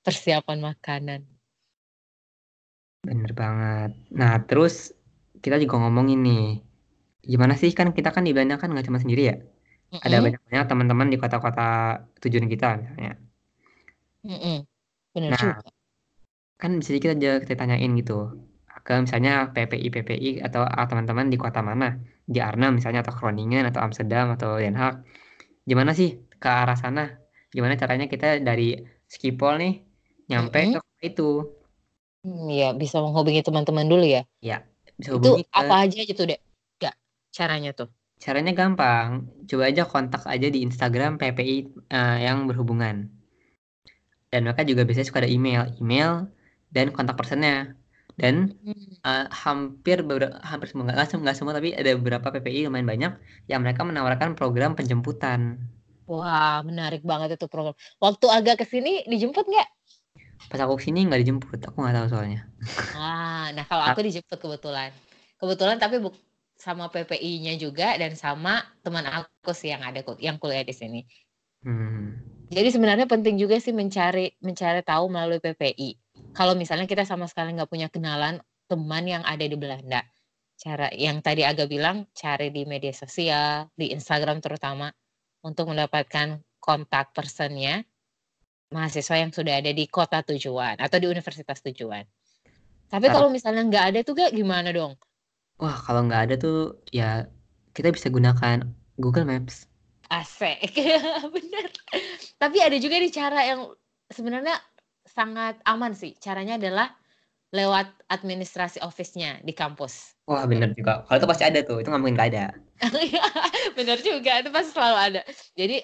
Persiapan 0.00 0.59
makanan. 0.64 1.21
Bener 3.05 3.31
banget. 3.37 3.90
Nah, 4.11 4.40
terus 4.49 4.97
kita 5.45 5.61
juga 5.61 5.76
ngomongin 5.85 6.25
nih. 6.25 6.47
Gimana 7.28 7.55
sih 7.61 7.71
kan 7.76 7.93
kita 7.93 8.09
kan 8.09 8.25
di 8.25 8.33
Belanda 8.33 8.57
kan 8.57 8.73
nggak 8.73 8.88
cuma 8.88 8.99
sendiri 8.99 9.23
ya. 9.28 9.37
Mm 9.37 10.00
-hmm. 10.00 10.05
Ada 10.09 10.17
banyak-banyak 10.25 10.64
teman-teman 10.64 11.09
di 11.12 11.17
kota-kota 11.21 11.69
tujuan 12.25 12.49
kita 12.49 12.81
misalnya. 12.81 13.12
Mm 14.25 14.38
-hmm. 14.40 14.57
Benar 15.12 15.31
nah, 15.37 15.40
juga 15.40 15.77
kan 16.59 16.71
bisa 16.83 16.99
kita 16.99 17.15
aja 17.15 17.38
kita 17.38 17.55
tanyain 17.55 17.95
gitu 17.95 18.35
ke 18.88 18.97
misalnya 19.05 19.53
PPI 19.53 19.88
PPI 19.93 20.31
atau 20.41 20.65
teman-teman 20.65 21.29
di 21.29 21.37
kota 21.37 21.61
mana? 21.61 22.00
Di 22.25 22.41
Arnhem 22.41 22.81
misalnya 22.81 23.05
atau 23.05 23.12
Groningen 23.12 23.69
atau 23.69 23.85
Amsterdam 23.85 24.33
atau 24.33 24.57
Den 24.57 24.73
Haag. 24.81 25.05
Gimana 25.69 25.93
sih 25.93 26.25
ke 26.41 26.49
arah 26.49 26.73
sana? 26.73 27.21
Gimana 27.53 27.77
caranya 27.77 28.09
kita 28.09 28.41
dari 28.41 28.81
Skipol 29.05 29.61
nih 29.61 29.75
nyampe 30.33 30.57
mm 30.57 30.69
-hmm. 30.73 30.81
ke 30.81 31.05
itu? 31.05 31.31
Iya 32.49 32.73
bisa 32.73 33.05
menghubungi 33.05 33.45
teman-teman 33.45 33.85
dulu 33.85 34.09
ya? 34.09 34.25
Ya 34.41 34.65
bisa 34.97 35.21
hubungi 35.21 35.45
itu 35.45 35.53
ke... 35.53 35.61
apa 35.61 35.75
aja 35.85 36.00
gitu 36.09 36.23
deh? 36.25 36.41
Gak 36.81 36.97
caranya 37.29 37.77
tuh? 37.77 37.93
Caranya 38.17 38.57
gampang. 38.57 39.29
Coba 39.45 39.69
aja 39.69 39.85
kontak 39.85 40.25
aja 40.25 40.49
di 40.49 40.65
Instagram 40.65 41.21
PPI 41.21 41.57
uh, 41.93 42.17
eh, 42.17 42.19
yang 42.25 42.49
berhubungan. 42.49 43.12
Dan 44.33 44.49
mereka 44.49 44.65
juga 44.65 44.88
biasanya 44.88 45.09
suka 45.12 45.21
ada 45.25 45.31
email. 45.31 45.77
Email 45.77 46.33
dan 46.72 46.92
kontak 46.92 47.16
personnya 47.16 47.78
dan 48.18 48.50
uh, 49.06 49.30
hampir 49.30 50.02
beberapa 50.02 50.42
hampir 50.42 50.66
semua 50.75 50.90
nggak 50.90 51.06
semua 51.06 51.32
semua 51.38 51.52
tapi 51.54 51.70
ada 51.70 51.94
beberapa 51.94 52.34
PPI 52.34 52.66
lumayan 52.66 52.87
banyak 52.90 53.12
yang 53.46 53.62
mereka 53.62 53.87
menawarkan 53.87 54.34
program 54.34 54.75
penjemputan. 54.75 55.62
Wah 56.10 56.66
menarik 56.66 57.06
banget 57.06 57.38
itu 57.38 57.46
program. 57.46 57.78
Waktu 58.02 58.26
agak 58.26 58.64
ke 58.64 58.66
sini 58.66 59.06
dijemput 59.06 59.46
nggak? 59.46 59.68
Pas 60.50 60.58
aku 60.58 60.82
ke 60.82 60.90
sini 60.90 61.06
nggak 61.06 61.20
dijemput, 61.22 61.58
aku 61.62 61.76
nggak 61.78 61.94
tahu 61.94 62.06
soalnya. 62.10 62.42
Ah, 62.98 63.54
nah 63.54 63.62
kalau 63.62 63.87
aku 63.87 64.02
dijemput 64.02 64.34
kebetulan, 64.34 64.90
kebetulan 65.38 65.78
tapi 65.78 66.02
bu 66.02 66.10
sama 66.58 66.90
PPI-nya 66.90 67.54
juga 67.54 67.94
dan 67.94 68.18
sama 68.18 68.66
teman 68.82 69.06
aku 69.06 69.54
sih 69.54 69.70
yang 69.70 69.87
ada 69.87 70.02
yang 70.18 70.42
kuliah 70.42 70.66
di 70.66 70.75
sini. 70.75 71.06
Hmm. 71.62 72.18
Jadi 72.50 72.75
sebenarnya 72.75 73.06
penting 73.06 73.38
juga 73.38 73.62
sih 73.62 73.70
mencari 73.70 74.34
mencari 74.42 74.82
tahu 74.82 75.06
melalui 75.06 75.38
PPI 75.38 76.08
kalau 76.32 76.56
misalnya 76.56 76.88
kita 76.88 77.04
sama 77.04 77.28
sekali 77.28 77.54
nggak 77.54 77.70
punya 77.70 77.88
kenalan 77.92 78.40
teman 78.68 79.04
yang 79.08 79.25
ada 79.25 79.44
di 79.44 79.56
Belanda 79.56 80.04
cara 80.58 80.90
yang 80.90 81.23
tadi 81.23 81.47
agak 81.47 81.70
bilang 81.70 82.11
cari 82.11 82.50
di 82.50 82.66
media 82.66 82.90
sosial 82.90 83.70
di 83.78 83.94
Instagram 83.94 84.42
terutama 84.42 84.90
untuk 85.47 85.70
mendapatkan 85.70 86.42
kontak 86.58 87.14
personnya 87.14 87.87
mahasiswa 88.75 89.16
yang 89.16 89.30
sudah 89.30 89.62
ada 89.62 89.70
di 89.70 89.87
kota 89.87 90.20
tujuan 90.26 90.76
atau 90.82 90.99
di 90.99 91.06
universitas 91.06 91.62
tujuan. 91.62 92.04
Tapi 92.90 93.06
kalau 93.08 93.30
misalnya 93.30 93.64
nggak 93.64 93.85
ada 93.94 93.99
tuh 94.02 94.18
gak 94.18 94.35
gimana 94.35 94.75
dong? 94.75 94.99
Wah 95.62 95.78
kalau 95.87 96.04
nggak 96.11 96.23
ada 96.28 96.35
tuh 96.37 96.76
ya 96.90 97.25
kita 97.73 97.94
bisa 97.94 98.11
gunakan 98.11 98.66
Google 98.99 99.30
Maps. 99.30 99.70
Asik. 100.11 100.75
Bener. 101.37 101.68
Tapi 102.40 102.58
ada 102.58 102.76
juga 102.80 102.97
di 102.99 103.08
cara 103.14 103.47
yang 103.47 103.70
sebenarnya 104.11 104.56
sangat 105.18 105.58
aman 105.66 105.98
sih. 105.98 106.14
Caranya 106.22 106.54
adalah 106.54 106.94
lewat 107.50 107.90
administrasi 108.06 108.78
office-nya 108.87 109.42
di 109.42 109.50
kampus. 109.50 110.14
Wah 110.30 110.46
bener 110.46 110.70
juga. 110.78 111.02
Kalau 111.10 111.18
itu 111.18 111.26
pasti 111.26 111.44
ada 111.48 111.58
tuh, 111.66 111.82
itu 111.82 111.88
nggak 111.90 112.00
mungkin 112.00 112.14
nggak 112.14 112.30
ada. 112.37 112.46
bener 113.78 113.98
juga, 114.04 114.44
itu 114.44 114.50
pasti 114.54 114.70
selalu 114.76 114.98
ada. 115.00 115.20
Jadi 115.58 115.82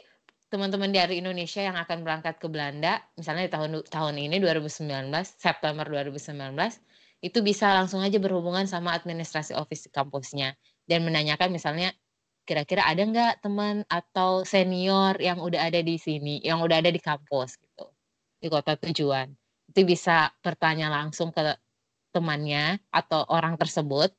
teman-teman 0.52 0.92
dari 0.94 1.18
Indonesia 1.18 1.64
yang 1.64 1.74
akan 1.74 2.06
berangkat 2.06 2.38
ke 2.38 2.46
Belanda, 2.46 3.02
misalnya 3.18 3.48
di 3.48 3.52
tahun 3.56 3.70
tahun 3.90 4.14
ini 4.20 4.38
2019, 4.38 5.10
September 5.40 5.82
2019, 5.88 6.54
itu 7.24 7.38
bisa 7.40 7.72
langsung 7.72 8.04
aja 8.04 8.20
berhubungan 8.20 8.68
sama 8.68 8.92
administrasi 8.94 9.56
office 9.56 9.88
di 9.88 9.90
kampusnya 9.90 10.52
dan 10.84 11.02
menanyakan 11.02 11.48
misalnya 11.48 11.90
kira-kira 12.44 12.84
ada 12.84 13.00
nggak 13.00 13.40
teman 13.40 13.88
atau 13.88 14.44
senior 14.44 15.16
yang 15.16 15.40
udah 15.40 15.72
ada 15.72 15.80
di 15.80 15.96
sini, 15.96 16.44
yang 16.44 16.60
udah 16.60 16.84
ada 16.84 16.92
di 16.92 17.00
kampus 17.00 17.56
di 18.44 18.52
kota 18.52 18.76
tujuan. 18.76 19.32
Itu 19.72 19.88
bisa 19.88 20.28
bertanya 20.44 20.92
langsung 20.92 21.32
ke 21.32 21.56
temannya 22.12 22.76
atau 22.92 23.24
orang 23.32 23.56
tersebut. 23.56 24.12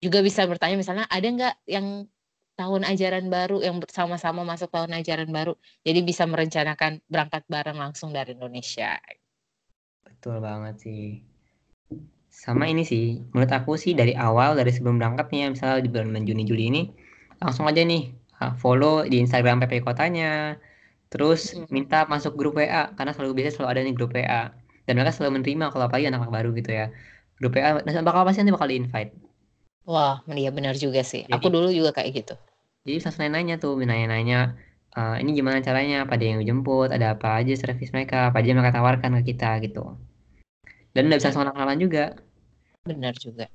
Juga 0.00 0.24
bisa 0.24 0.48
bertanya 0.48 0.80
misalnya 0.80 1.04
ada 1.12 1.28
nggak 1.28 1.54
yang 1.68 2.08
tahun 2.56 2.88
ajaran 2.88 3.28
baru 3.28 3.60
yang 3.60 3.76
bersama-sama 3.76 4.40
masuk 4.48 4.72
tahun 4.72 4.96
ajaran 5.04 5.28
baru. 5.28 5.52
Jadi 5.84 6.00
bisa 6.00 6.24
merencanakan 6.24 7.04
berangkat 7.04 7.44
bareng 7.44 7.76
langsung 7.76 8.16
dari 8.16 8.32
Indonesia. 8.32 8.96
Betul 10.00 10.40
banget 10.40 10.80
sih. 10.80 11.20
Sama 12.32 12.72
ini 12.72 12.88
sih, 12.88 13.20
menurut 13.36 13.52
aku 13.52 13.76
sih 13.76 13.92
dari 13.92 14.16
awal 14.16 14.56
dari 14.56 14.72
sebelum 14.72 14.96
berangkat 14.96 15.28
nih, 15.28 15.52
misalnya 15.52 15.84
di 15.84 15.90
bulan 15.92 16.24
Juni 16.24 16.48
Juli 16.48 16.64
ini, 16.72 16.82
langsung 17.42 17.68
aja 17.68 17.84
nih 17.84 18.16
ah, 18.40 18.56
follow 18.56 19.04
di 19.04 19.20
Instagram 19.20 19.60
PP 19.60 19.84
kotanya, 19.84 20.56
Terus 21.10 21.58
minta 21.74 22.06
masuk 22.06 22.38
grup 22.38 22.54
WA 22.54 22.94
karena 22.94 23.10
selalu 23.10 23.42
biasa 23.42 23.58
selalu 23.58 23.68
ada 23.74 23.80
nih 23.82 23.94
grup 23.98 24.14
WA 24.14 24.54
dan 24.86 24.92
mereka 24.94 25.10
selalu 25.10 25.42
menerima 25.42 25.74
kalau 25.74 25.84
apalagi 25.90 26.06
anak-anak 26.06 26.32
baru 26.32 26.50
gitu 26.54 26.70
ya. 26.70 26.86
Grup 27.42 27.58
WA 27.58 27.82
dan 27.82 28.06
bakal 28.06 28.22
pasti 28.22 28.46
nanti 28.46 28.54
bakal 28.54 28.70
di-invite. 28.70 29.10
Wah, 29.90 30.22
iya 30.30 30.54
benar 30.54 30.78
juga 30.78 31.02
sih. 31.02 31.26
Jadi, 31.26 31.34
Aku 31.34 31.50
dulu 31.50 31.74
juga 31.74 31.90
kayak 31.90 32.10
gitu. 32.14 32.34
Jadi 32.86 32.96
langsung 33.02 33.26
nanya 33.26 33.54
tuh, 33.58 33.74
nanya-nanya 33.74 34.54
uh, 34.94 35.18
ini 35.18 35.34
gimana 35.34 35.58
caranya, 35.58 36.06
pada 36.06 36.22
yang 36.22 36.46
jemput, 36.46 36.94
ada 36.94 37.18
apa 37.18 37.42
aja 37.42 37.52
servis 37.58 37.90
mereka, 37.90 38.30
apa 38.30 38.38
aja 38.38 38.54
yang 38.54 38.62
mereka 38.62 38.78
tawarkan 38.78 39.18
ke 39.20 39.34
kita 39.34 39.58
gitu. 39.66 39.98
Dan 40.94 41.10
udah 41.10 41.18
bisa 41.18 41.34
kenalan 41.34 41.78
juga. 41.82 42.14
Benar 42.86 43.14
juga. 43.18 43.50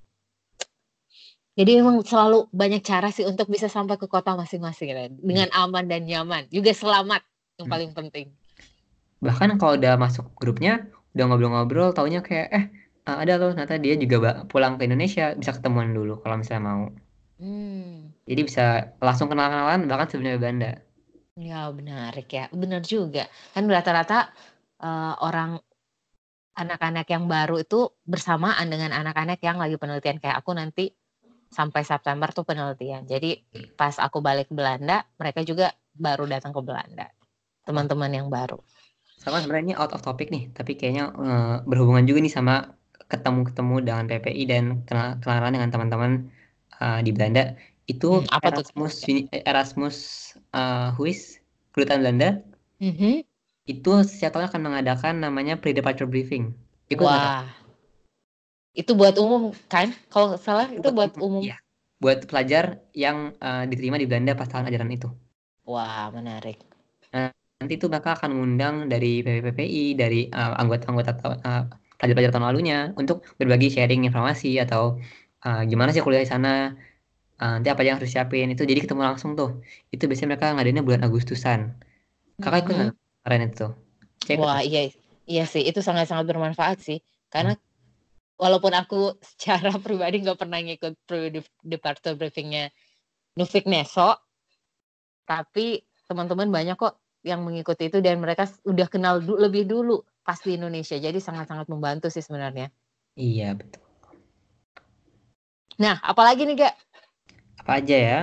Jadi 1.55 1.71
memang 1.79 2.03
selalu 2.03 2.51
banyak 2.51 2.83
cara 2.83 3.07
sih 3.15 3.23
untuk 3.23 3.47
bisa 3.47 3.71
sampai 3.71 3.95
ke 3.95 4.11
kota 4.11 4.35
masing-masing 4.35 4.91
kan? 4.91 5.11
dengan 5.23 5.47
aman 5.55 5.87
dan 5.87 6.03
nyaman, 6.03 6.51
juga 6.51 6.75
selamat 6.75 7.23
yang 7.59 7.67
hmm. 7.67 7.73
paling 7.73 7.91
penting. 7.95 8.27
Bahkan 9.23 9.57
kalau 9.57 9.79
udah 9.79 9.95
masuk 9.95 10.27
grupnya 10.35 10.85
udah 11.15 11.31
ngobrol-ngobrol 11.31 11.95
taunya 11.95 12.19
kayak 12.19 12.47
eh 12.51 12.65
ada 13.07 13.39
loh 13.39 13.55
ternyata 13.55 13.79
dia 13.79 13.95
juga 13.95 14.43
pulang 14.51 14.75
ke 14.75 14.83
Indonesia 14.83 15.31
bisa 15.37 15.55
ketemuan 15.55 15.95
dulu 15.95 16.19
kalau 16.19 16.41
misalnya 16.41 16.63
mau. 16.65 16.85
Hmm. 17.35 18.15
jadi 18.23 18.47
bisa 18.47 18.95
langsung 19.03 19.27
kenal-kenalan 19.27 19.91
bahkan 19.91 20.07
sebenarnya 20.07 20.39
Belanda 20.39 20.71
ya 21.35 21.67
menarik 21.71 22.31
ya. 22.31 22.47
Benar 22.47 22.79
juga. 22.87 23.27
Kan 23.51 23.67
rata-rata 23.67 24.31
uh, 24.79 25.19
orang 25.19 25.59
anak-anak 26.55 27.03
yang 27.11 27.27
baru 27.27 27.59
itu 27.59 27.91
bersamaan 28.07 28.71
dengan 28.71 28.95
anak-anak 28.95 29.43
yang 29.43 29.59
lagi 29.59 29.75
penelitian. 29.75 30.23
Kayak 30.23 30.39
aku 30.39 30.55
nanti 30.55 30.95
sampai 31.51 31.83
September 31.83 32.31
tuh 32.31 32.47
penelitian. 32.47 33.03
Jadi 33.03 33.35
pas 33.75 33.99
aku 33.99 34.23
balik 34.23 34.47
ke 34.47 34.55
Belanda 34.55 35.03
mereka 35.19 35.43
juga 35.43 35.75
baru 35.91 36.23
datang 36.27 36.55
ke 36.55 36.63
Belanda 36.63 37.11
teman-teman 37.65 38.13
yang 38.13 38.27
baru. 38.29 38.61
Sama 39.19 39.41
sebenarnya 39.41 39.73
ini 39.73 39.75
out 39.75 39.91
of 39.91 40.05
topic 40.05 40.29
nih, 40.29 40.53
tapi 40.53 40.77
kayaknya 40.77 41.09
uh, 41.17 41.55
berhubungan 41.65 42.05
juga 42.05 42.21
nih 42.21 42.33
sama 42.33 42.77
ketemu-ketemu 43.09 43.75
dengan 43.85 44.05
PPI 44.05 44.43
dan 44.49 44.63
kenalan 45.21 45.53
dengan 45.53 45.69
teman-teman 45.73 46.11
uh, 46.81 47.01
di 47.01 47.09
Belanda. 47.09 47.57
Itu 47.85 48.21
hmm, 48.21 48.29
apa 48.33 48.53
Erasmus 48.53 48.93
tuh? 49.01 49.25
Erasmus 49.45 49.97
uh, 50.53 50.93
Huis, 50.97 51.41
kedutaan 51.73 52.01
Belanda. 52.01 52.41
Mm 52.81 52.93
-hmm. 52.93 53.15
Itu 53.65 54.01
setiap 54.05 54.37
tahun 54.37 54.49
akan 54.49 54.61
mengadakan 54.61 55.13
namanya 55.21 55.57
pre-departure 55.57 56.09
briefing. 56.09 56.53
Ikut 56.89 57.05
Wah. 57.05 57.45
Itu 58.75 58.93
buat 58.93 59.17
umum 59.17 59.55
kan? 59.71 59.93
Kalau 60.11 60.37
salah 60.37 60.69
itu 60.69 60.85
buat, 60.93 61.17
buat 61.17 61.23
umum. 61.23 61.41
Iya. 61.41 61.57
Buat 61.97 62.27
pelajar 62.29 62.83
yang 62.91 63.33
uh, 63.39 63.63
diterima 63.65 63.97
di 63.97 64.05
Belanda 64.05 64.37
pas 64.37 64.49
tahun 64.49 64.69
ajaran 64.69 64.91
itu. 64.91 65.09
Wah, 65.65 66.13
menarik. 66.13 66.61
Nah, 67.09 67.33
nanti 67.59 67.79
tuh 67.79 67.87
mereka 67.87 68.19
akan 68.19 68.35
mengundang 68.35 68.75
dari 68.91 69.23
PPPI, 69.23 69.95
dari 69.95 70.27
uh, 70.27 70.59
anggota-anggota 70.59 71.11
uh, 71.23 71.63
pelajar-pelajar 71.95 72.31
tahun 72.35 72.45
lalunya 72.51 72.79
untuk 72.99 73.23
berbagi 73.39 73.71
sharing 73.71 74.03
informasi 74.03 74.59
atau 74.59 74.99
uh, 75.47 75.63
gimana 75.63 75.95
sih 75.95 76.03
kuliah 76.03 76.23
di 76.23 76.29
sana, 76.29 76.75
uh, 77.39 77.53
nanti 77.59 77.71
apa 77.71 77.81
yang 77.87 77.95
harus 77.95 78.11
siapin 78.11 78.51
itu 78.51 78.67
jadi 78.67 78.83
ketemu 78.83 79.07
langsung 79.07 79.39
tuh. 79.39 79.63
Itu 79.87 80.11
biasanya 80.11 80.35
mereka 80.35 80.51
ngadainnya 80.51 80.83
bulan 80.83 81.07
Agustusan. 81.07 81.71
Kakak 82.43 82.67
ikut 82.67 82.75
nggak 82.75 82.91
kemarin 83.23 83.41
itu? 83.47 83.67
Cek 84.27 84.37
Wah, 84.43 84.59
iya 84.59 84.91
iya 85.23 85.47
sih, 85.47 85.63
itu 85.63 85.79
sangat-sangat 85.79 86.27
bermanfaat 86.27 86.83
sih. 86.83 86.99
Karena 87.31 87.55
walaupun 88.35 88.75
aku 88.75 89.15
secara 89.23 89.71
pribadi 89.85 90.19
nggak 90.19 90.39
pernah 90.39 90.59
ngikut 90.59 90.99
departure 91.63 92.19
briefingnya 92.19 92.67
Nufik 93.39 93.63
Neso, 93.63 94.19
tapi 95.23 95.79
teman-teman 96.05 96.51
banyak 96.51 96.75
kok 96.75 97.04
yang 97.25 97.41
mengikuti 97.41 97.89
itu 97.89 97.97
dan 98.05 98.21
mereka 98.21 98.45
udah 98.69 98.85
kenal 98.85 99.17
du 99.17 99.33
lebih 99.33 99.65
dulu 99.65 100.05
pas 100.21 100.37
di 100.37 100.55
Indonesia. 100.55 100.93
Jadi 100.93 101.17
sangat-sangat 101.17 101.65
membantu 101.65 102.13
sih 102.13 102.21
sebenarnya. 102.21 102.69
Iya, 103.17 103.57
betul. 103.57 103.81
Nah, 105.81 105.99
apalagi 106.05 106.45
nih, 106.45 106.69
Gak? 106.69 106.75
Apa 107.65 107.81
aja 107.81 107.97
ya? 107.97 108.21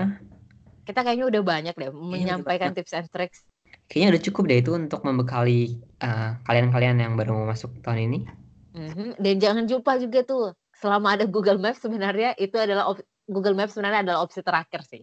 Kita 0.87 1.03
kayaknya 1.03 1.27
udah 1.29 1.43
banyak 1.43 1.75
deh 1.75 1.91
menyampaikan 1.91 2.71
banyak. 2.71 2.87
tips 2.87 2.95
and 2.95 3.09
tricks. 3.11 3.43
Kayaknya 3.91 4.09
udah 4.17 4.23
cukup 4.31 4.43
deh 4.49 4.59
itu 4.63 4.71
untuk 4.73 5.01
membekali 5.03 5.83
uh, 6.01 6.39
kalian-kalian 6.47 7.03
yang 7.03 7.13
baru 7.19 7.35
mau 7.37 7.51
masuk 7.51 7.75
tahun 7.83 8.07
ini. 8.09 8.19
Mhm, 8.73 9.21
dan 9.21 9.35
jangan 9.37 9.65
lupa 9.69 10.01
juga 10.01 10.25
tuh, 10.25 10.57
selama 10.81 11.19
ada 11.19 11.29
Google 11.29 11.61
Maps 11.61 11.85
sebenarnya 11.85 12.33
itu 12.41 12.57
adalah 12.57 12.89
op 12.89 12.99
Google 13.29 13.55
Maps 13.55 13.77
sebenarnya 13.77 14.01
adalah 14.07 14.25
opsi 14.25 14.41
terakhir 14.41 14.81
sih. 14.89 15.03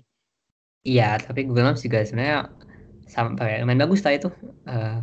Iya, 0.84 1.20
tapi 1.22 1.46
Google 1.46 1.70
Maps 1.70 1.84
juga 1.86 2.02
sebenarnya 2.02 2.50
sampai 3.10 3.66
main 3.66 3.82
bagus 3.82 4.06
lah 4.06 4.14
itu. 4.16 4.30
Uh, 4.70 5.02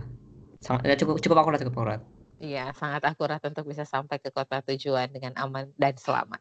sangat 0.63 0.89
ya 0.89 0.97
cukup 0.97 1.19
cukup 1.19 1.37
akurat 1.43 1.59
cukup 1.61 1.75
akurat. 1.83 2.01
Iya, 2.37 2.69
sangat 2.77 3.03
akurat 3.09 3.41
untuk 3.49 3.65
bisa 3.65 3.89
sampai 3.89 4.21
ke 4.21 4.29
kota 4.29 4.61
tujuan 4.61 5.09
dengan 5.09 5.33
aman 5.41 5.73
dan 5.81 5.97
selamat. 5.97 6.41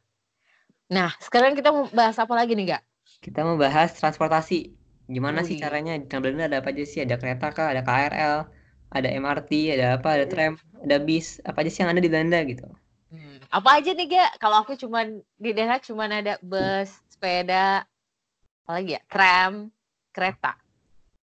Nah, 0.91 1.15
sekarang 1.23 1.55
kita 1.55 1.71
mau 1.71 1.87
bahas 1.89 2.19
apa 2.19 2.35
lagi 2.35 2.51
nih, 2.53 2.75
Gak? 2.75 2.83
Kita 3.23 3.47
mau 3.47 3.55
bahas 3.55 3.95
transportasi. 3.95 4.75
Gimana 5.07 5.41
Wih. 5.41 5.55
sih 5.55 5.55
caranya? 5.57 5.95
Di 5.95 6.05
Belanda 6.05 6.51
ada 6.51 6.57
apa 6.59 6.75
aja 6.75 6.83
sih? 6.83 6.99
Ada 6.99 7.15
kereta 7.15 7.47
kah? 7.55 7.71
Ada 7.71 7.81
KRL? 7.81 8.37
Ada 8.91 9.07
MRT? 9.17 9.51
Ada 9.79 9.85
apa? 9.97 10.09
Ada 10.19 10.25
tram? 10.27 10.53
Ada 10.83 10.97
bis? 10.99 11.39
Apa 11.47 11.63
aja 11.63 11.71
sih 11.71 11.79
yang 11.81 11.95
ada 11.95 12.03
di 12.03 12.11
Belanda 12.11 12.39
gitu? 12.43 12.67
Hmm. 13.09 13.39
Apa 13.49 13.79
aja 13.79 13.95
nih, 13.95 14.05
Gak? 14.11 14.31
Kalau 14.43 14.57
aku 14.61 14.75
cuman 14.75 15.23
di 15.39 15.49
Den 15.55 15.71
Haag 15.71 15.87
cuman 15.87 16.09
ada 16.11 16.35
bus, 16.43 16.91
sepeda, 17.07 17.87
apa 18.67 18.71
lagi 18.75 18.99
ya? 18.99 19.01
Tram, 19.07 19.71
kereta. 20.11 20.64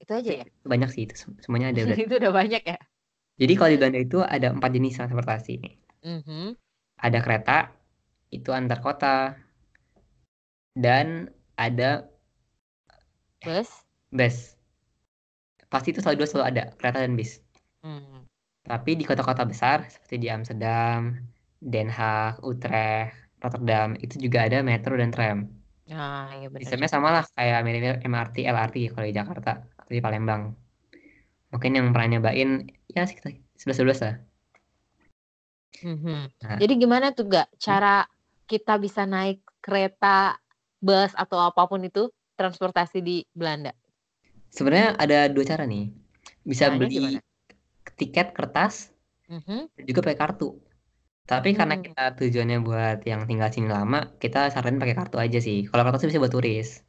Itu 0.00 0.12
aja 0.12 0.32
ya? 0.42 0.46
Banyak 0.62 0.90
sih 0.92 1.08
itu. 1.08 1.14
Semuanya 1.40 1.72
ada. 1.72 1.82
itu 2.06 2.14
udah 2.16 2.32
banyak 2.32 2.62
ya? 2.62 2.78
Jadi 3.36 3.52
kalau 3.56 3.70
di 3.72 3.78
Belanda 3.78 4.00
itu 4.00 4.18
ada 4.24 4.48
empat 4.52 4.70
jenis 4.72 4.96
transportasi. 4.96 5.54
Mm 6.04 6.20
-hmm. 6.24 6.46
Ada 6.96 7.18
kereta, 7.20 7.58
itu 8.32 8.48
antar 8.52 8.80
kota. 8.80 9.36
Dan 10.76 11.28
ada 11.56 12.08
bus. 13.44 13.68
Bus. 14.12 14.56
Pasti 15.68 15.92
itu 15.92 16.00
selalu 16.00 16.24
dua 16.24 16.28
selalu 16.28 16.46
ada 16.52 16.62
kereta 16.76 16.98
dan 17.04 17.16
bis. 17.16 17.40
Hmm. 17.84 18.24
Tapi 18.66 18.98
di 18.98 19.04
kota-kota 19.06 19.46
besar 19.46 19.86
seperti 19.86 20.26
di 20.26 20.28
Amsterdam, 20.32 21.16
Den 21.60 21.88
Haag, 21.88 22.42
Utrecht, 22.42 23.14
Rotterdam 23.40 23.94
itu 24.00 24.16
juga 24.18 24.48
ada 24.48 24.60
metro 24.64 24.96
dan 24.96 25.12
tram. 25.12 25.38
Ah, 25.92 26.34
iya 26.34 26.50
benar. 26.50 26.66
Sistemnya 26.66 26.90
sama 26.90 27.08
lah 27.14 27.24
kayak 27.36 28.02
MRT, 28.02 28.42
LRT 28.42 28.76
kalau 28.90 29.06
di 29.06 29.14
Jakarta 29.14 29.62
atau 29.86 29.94
di 29.94 30.02
Palembang. 30.02 30.50
Mungkin 31.54 31.78
yang 31.78 31.94
pernah 31.94 32.18
nyobain 32.18 32.66
ya 32.90 33.06
sekitar 33.06 33.38
sebelas 33.54 33.78
sebelas 33.78 34.00
lah. 34.02 34.14
Mm-hmm. 35.86 36.20
Nah. 36.42 36.58
Jadi 36.58 36.72
gimana 36.74 37.14
tuh 37.14 37.30
gak 37.30 37.46
cara 37.62 38.02
kita 38.50 38.82
bisa 38.82 39.06
naik 39.06 39.46
kereta, 39.62 40.34
bus 40.82 41.14
atau 41.14 41.38
apa 41.38 41.70
pun 41.70 41.86
itu 41.86 42.10
transportasi 42.34 42.98
di 42.98 43.22
Belanda? 43.30 43.70
Sebenarnya 44.50 44.98
ada 44.98 45.30
dua 45.30 45.46
cara 45.46 45.62
nih. 45.62 45.94
Bisa 46.42 46.66
Caranya 46.66 46.80
beli 46.82 46.94
gimana? 46.98 47.20
tiket 47.94 48.28
kertas, 48.34 48.90
mm-hmm. 49.30 49.86
juga 49.86 50.00
pakai 50.02 50.18
kartu. 50.18 50.58
Tapi 51.26 51.52
hmm. 51.52 51.58
karena 51.58 51.76
kita 51.82 52.04
tujuannya 52.22 52.58
buat 52.62 52.98
yang 53.02 53.26
tinggal 53.26 53.50
sini 53.50 53.66
lama, 53.66 54.14
kita 54.22 54.46
saranin 54.54 54.78
pakai 54.78 54.94
kartu 54.94 55.18
aja 55.18 55.42
sih. 55.42 55.66
Kalau 55.66 55.82
kartu 55.82 56.06
bisa 56.06 56.22
buat 56.22 56.30
turis. 56.30 56.86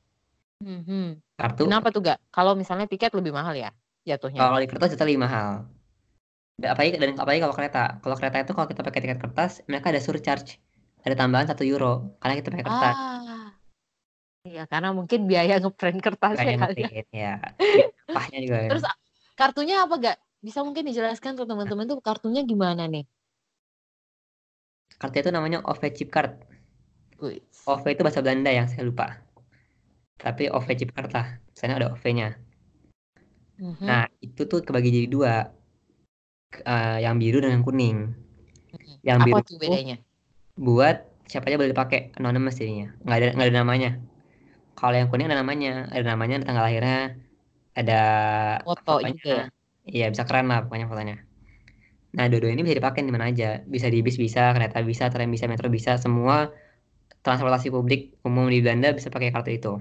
Hmm. 0.62 1.22
Kartu. 1.38 1.70
Kenapa 1.70 1.94
tuh 1.94 2.02
gak? 2.02 2.20
Kalau 2.34 2.58
misalnya 2.58 2.90
tiket 2.90 3.14
lebih 3.14 3.30
mahal 3.30 3.54
ya 3.54 3.70
jatuhnya? 4.08 4.42
Kalau 4.42 4.58
di 4.58 4.68
kertas 4.70 4.90
jatuh 4.98 5.06
lebih 5.06 5.22
mahal. 5.22 5.70
Apalagi 6.58 6.98
dan 6.98 7.14
apalagi 7.14 7.42
kalau 7.46 7.56
kereta. 7.56 8.02
Kalau 8.02 8.16
kereta 8.18 8.38
itu 8.42 8.52
kalau 8.58 8.68
kita 8.68 8.82
pakai 8.82 9.00
tiket 9.06 9.20
kertas, 9.22 9.62
mereka 9.70 9.94
ada 9.94 10.02
surcharge, 10.02 10.58
ada 11.06 11.14
tambahan 11.14 11.46
satu 11.54 11.62
euro 11.62 12.18
karena 12.18 12.34
kita 12.42 12.50
pakai 12.50 12.66
kertas. 12.66 12.98
Ah. 12.98 13.48
Iya, 14.48 14.64
karena 14.66 14.96
mungkin 14.96 15.28
biaya 15.28 15.60
ngeprint 15.60 16.00
kertasnya 16.00 16.56
kali 16.56 16.82
ya. 16.88 17.04
ya. 17.12 17.34
Pahnya 18.16 18.40
juga. 18.40 18.58
Terus 18.72 18.84
kartunya 19.36 19.84
apa 19.84 19.94
gak? 20.00 20.18
Bisa 20.40 20.64
mungkin 20.64 20.88
dijelaskan 20.88 21.36
ke 21.36 21.44
teman-teman 21.44 21.86
tuh 21.86 22.00
kartunya 22.00 22.42
gimana 22.48 22.88
nih? 22.88 23.04
Kartu 24.98 25.20
itu 25.22 25.30
namanya 25.36 25.62
OV 25.68 25.82
chip 25.94 26.10
card. 26.10 26.42
Wih. 27.20 27.44
OV 27.68 27.84
itu 27.92 28.02
bahasa 28.02 28.24
Belanda 28.24 28.50
yang 28.50 28.72
saya 28.72 28.88
lupa. 28.88 29.27
Tapi 30.18 30.50
OV 30.50 30.68
lah. 31.14 31.28
Misalnya 31.54 31.76
ada 31.82 31.88
OV-nya. 31.94 32.30
Mm-hmm. 33.58 33.86
Nah, 33.86 34.06
itu 34.22 34.42
tuh 34.46 34.62
kebagi 34.62 34.90
jadi 34.94 35.08
dua. 35.10 35.34
Uh, 36.64 36.98
yang 37.04 37.20
biru 37.20 37.44
dan 37.44 37.60
yang 37.60 37.66
kuning. 37.66 38.14
Mm-hmm. 38.74 38.96
Yang 39.06 39.18
Apa 39.18 39.26
biru 39.26 39.42
tuh 39.46 39.58
bedanya? 39.62 39.98
Buat 40.58 40.98
siapa 41.28 41.52
aja 41.52 41.60
boleh 41.60 41.72
dipakai 41.76 42.16
anonymous 42.18 42.58
jadinya. 42.58 42.94
Nggak 43.04 43.18
ada 43.18 43.28
nggak 43.36 43.48
ada 43.48 43.56
namanya. 43.62 43.92
Kalau 44.78 44.96
yang 44.96 45.10
kuning 45.10 45.28
ada 45.28 45.42
namanya, 45.42 45.90
ada 45.90 46.06
namanya, 46.06 46.36
ada 46.38 46.46
tanggal 46.46 46.66
lahirnya, 46.70 47.02
ada 47.74 48.02
foto 48.62 49.02
juga. 49.02 49.50
Iya, 49.88 50.14
bisa 50.14 50.24
keren 50.28 50.52
lah 50.52 50.66
pokoknya 50.70 50.86
fotonya. 50.86 51.18
Nah, 52.14 52.26
dua-dua 52.30 52.54
ini 52.54 52.62
bisa 52.62 52.78
dipakai 52.78 53.02
di 53.02 53.14
mana 53.14 53.30
aja. 53.34 53.66
Bisa 53.66 53.90
di 53.90 54.06
bis 54.06 54.22
bisa, 54.22 54.54
kereta 54.54 54.82
bisa, 54.86 55.10
tram 55.10 55.30
bisa, 55.30 55.50
metro 55.50 55.68
bisa, 55.70 55.98
semua 55.98 56.54
transportasi 57.26 57.74
publik 57.74 58.16
umum 58.24 58.48
di 58.48 58.64
Belanda 58.64 58.94
bisa 58.94 59.10
pakai 59.12 59.34
kartu 59.34 59.52
itu. 59.52 59.74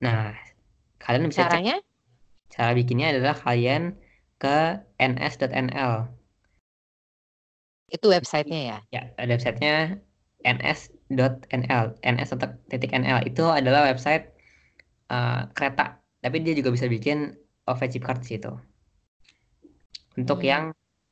Nah, 0.00 0.32
kalian 1.00 1.28
bisa 1.28 1.44
Caranya? 1.44 1.76
cek. 1.76 1.84
Cara 2.54 2.70
bikinnya 2.74 3.12
adalah 3.12 3.34
kalian 3.36 3.94
ke 4.40 4.80
ns.nl. 4.96 5.92
Itu 7.90 8.06
websitenya 8.08 8.60
ya? 8.70 8.78
Ya, 8.90 9.02
ada 9.20 9.30
websitenya 9.36 10.00
ns.nl. 10.42 11.84
ns.nl 12.00 13.18
itu 13.28 13.44
adalah 13.44 13.80
website 13.86 14.24
uh, 15.12 15.46
kereta. 15.52 16.00
Tapi 16.24 16.36
dia 16.44 16.54
juga 16.56 16.70
bisa 16.72 16.86
bikin 16.88 17.36
OV 17.68 17.80
chip 17.92 18.02
card 18.04 18.24
situ. 18.24 18.50
Untuk 20.18 20.40
Hmm. 20.40 20.48
yang 20.50 20.64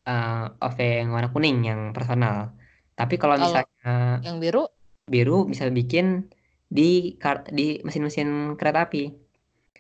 uh, 0.09 0.65
OV 0.65 0.79
yang 0.81 1.09
warna 1.15 1.29
kuning 1.35 1.59
yang 1.65 1.81
personal. 1.97 2.57
Tapi 2.99 3.15
Kalau 3.21 3.39
misalnya 3.39 4.25
Yang 4.27 4.37
biru? 4.43 4.63
biru 5.09 5.49
bisa 5.49 5.71
bikin 5.73 6.29
di 6.69 7.17
di 7.53 7.81
mesin-mesin 7.83 8.55
kereta 8.61 8.85
api. 8.87 9.09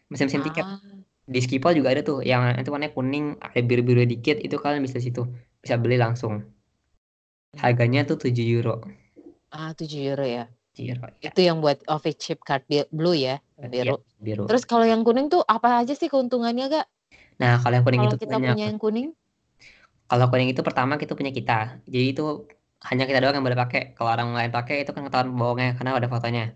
Mesin-mesin 0.08 0.42
tiket. 0.44 0.64
Ah. 0.64 0.80
Di 1.28 1.40
Skipol 1.44 1.76
juga 1.76 1.92
ada 1.92 2.00
tuh 2.00 2.24
yang 2.24 2.56
itu 2.56 2.72
warnanya 2.72 2.96
kuning, 2.96 3.36
ada 3.36 3.60
biru-biru 3.60 4.08
dikit, 4.08 4.40
itu 4.40 4.56
kalian 4.56 4.80
bisa 4.80 4.96
situ. 4.96 5.28
Bisa 5.60 5.76
beli 5.76 6.00
langsung. 6.00 6.40
Harganya 7.60 8.08
tuh 8.08 8.16
7 8.16 8.48
euro. 8.48 8.80
Ah, 9.52 9.76
7 9.76 10.00
euro 10.00 10.24
ya. 10.24 10.48
Euro, 10.78 11.10
ya. 11.20 11.34
Itu 11.34 11.40
yang 11.42 11.58
buat 11.58 11.82
OV 11.90 12.04
chip 12.14 12.40
card 12.46 12.64
blue 12.94 13.12
ya, 13.12 13.42
biru. 13.58 13.98
Iya, 13.98 14.22
biru. 14.22 14.44
Terus 14.46 14.62
kalau 14.64 14.86
yang 14.86 15.02
kuning 15.02 15.26
tuh 15.26 15.42
apa 15.42 15.82
aja 15.82 15.92
sih 15.92 16.06
keuntungannya 16.06 16.70
gak? 16.70 16.86
Nah, 17.42 17.58
kalau 17.58 17.74
yang 17.76 17.84
kuning 17.84 18.00
Kalau 18.00 18.12
itu 18.14 18.18
kita 18.22 18.34
banyak. 18.38 18.54
punya 18.54 18.66
yang 18.70 18.78
kuning? 18.78 19.08
Kalau 20.08 20.26
kuning 20.30 20.48
itu 20.54 20.62
pertama 20.62 20.96
kita 20.96 21.12
punya 21.18 21.34
kita. 21.34 21.82
Jadi 21.84 22.06
itu 22.14 22.24
hanya 22.88 23.04
kita 23.10 23.18
doang 23.20 23.34
yang 23.36 23.44
boleh 23.44 23.58
pakai. 23.58 23.82
Kalau 23.98 24.10
orang 24.14 24.32
lain 24.38 24.52
pakai 24.54 24.86
itu 24.86 24.90
kan 24.94 25.02
ketahuan 25.02 25.34
bohongnya 25.34 25.74
karena 25.76 25.98
ada 25.98 26.08
fotonya. 26.08 26.54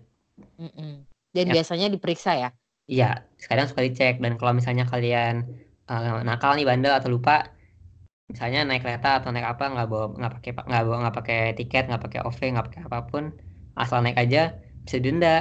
Mm-mm. 0.63 0.91
Dan 1.33 1.45
Ya. 1.49 1.53
biasanya 1.59 1.87
diperiksa 1.91 2.31
ya? 2.39 2.49
Iya, 2.87 3.23
sekarang 3.39 3.71
suka 3.71 3.81
dicek 3.83 4.19
dan 4.19 4.35
kalau 4.35 4.51
misalnya 4.55 4.83
kalian 4.83 5.47
uh, 5.87 6.19
nakal 6.27 6.51
nih 6.59 6.67
bandel 6.67 6.91
atau 6.91 7.09
lupa, 7.15 7.47
misalnya 8.27 8.67
naik 8.67 8.83
kereta 8.83 9.23
atau 9.23 9.31
naik 9.31 9.47
apa 9.47 9.71
nggak 9.71 9.87
bawa 9.87 10.05
nggak 10.19 10.31
pakai 10.39 10.51
nggak 10.67 10.83
bawa 10.83 10.97
nggak 11.07 11.15
pakai 11.15 11.39
tiket 11.55 11.83
nggak 11.87 12.03
pakai 12.03 12.19
OV 12.27 12.39
nggak 12.53 12.65
pakai 12.67 12.81
apa 12.87 12.99
pun, 13.07 13.23
asal 13.79 14.03
naik 14.03 14.19
aja 14.19 14.59
bisa 14.83 14.99
didenda. 14.99 15.35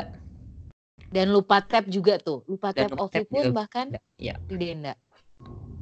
Dan 1.13 1.35
lupa 1.35 1.61
tap 1.61 1.85
juga 1.91 2.17
tuh. 2.17 2.47
Lupa 2.49 2.71
Dan 2.73 2.89
tap 2.89 2.91
lupa 2.95 3.03
OV 3.05 3.15
tap 3.15 3.25
pun 3.27 3.43
juga 3.43 3.51
bahkan 3.59 3.87
Iya. 4.23 4.35
didenda. 4.47 4.95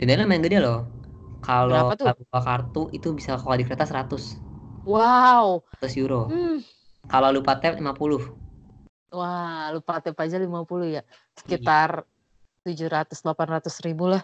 Dendanya 0.00 0.24
lumayan 0.24 0.42
gede 0.48 0.58
loh. 0.64 0.88
Kalau 1.44 1.92
bawa 1.92 2.40
kartu 2.40 2.88
itu 2.96 3.12
bisa 3.12 3.36
kalau 3.36 3.56
di 3.56 3.64
kereta 3.68 3.84
100, 3.84 4.40
Wow. 4.88 5.60
100 5.76 5.92
euro. 6.00 6.28
Hmm. 6.32 6.64
Kalau 7.04 7.28
lupa 7.36 7.60
tap 7.60 7.76
50. 7.76 8.39
Wah, 9.10 9.74
lupa 9.74 9.98
tap 9.98 10.18
aja 10.22 10.38
50 10.38 10.86
ya. 10.86 11.02
Sekitar 11.34 12.06
700-800 12.62 13.86
ribu 13.86 14.06
lah. 14.06 14.22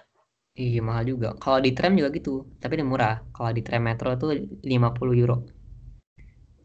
Iya 0.57 0.81
mahal 0.81 1.05
juga. 1.05 1.37
Kalau 1.37 1.61
di 1.61 1.77
tram 1.77 1.93
juga 1.93 2.09
gitu, 2.17 2.49
tapi 2.63 2.81
ini 2.81 2.87
murah. 2.89 3.21
Kalau 3.35 3.53
di 3.53 3.61
tram 3.61 3.85
metro 3.85 4.15
tuh 4.17 4.33
50 4.65 5.21
euro. 5.21 5.45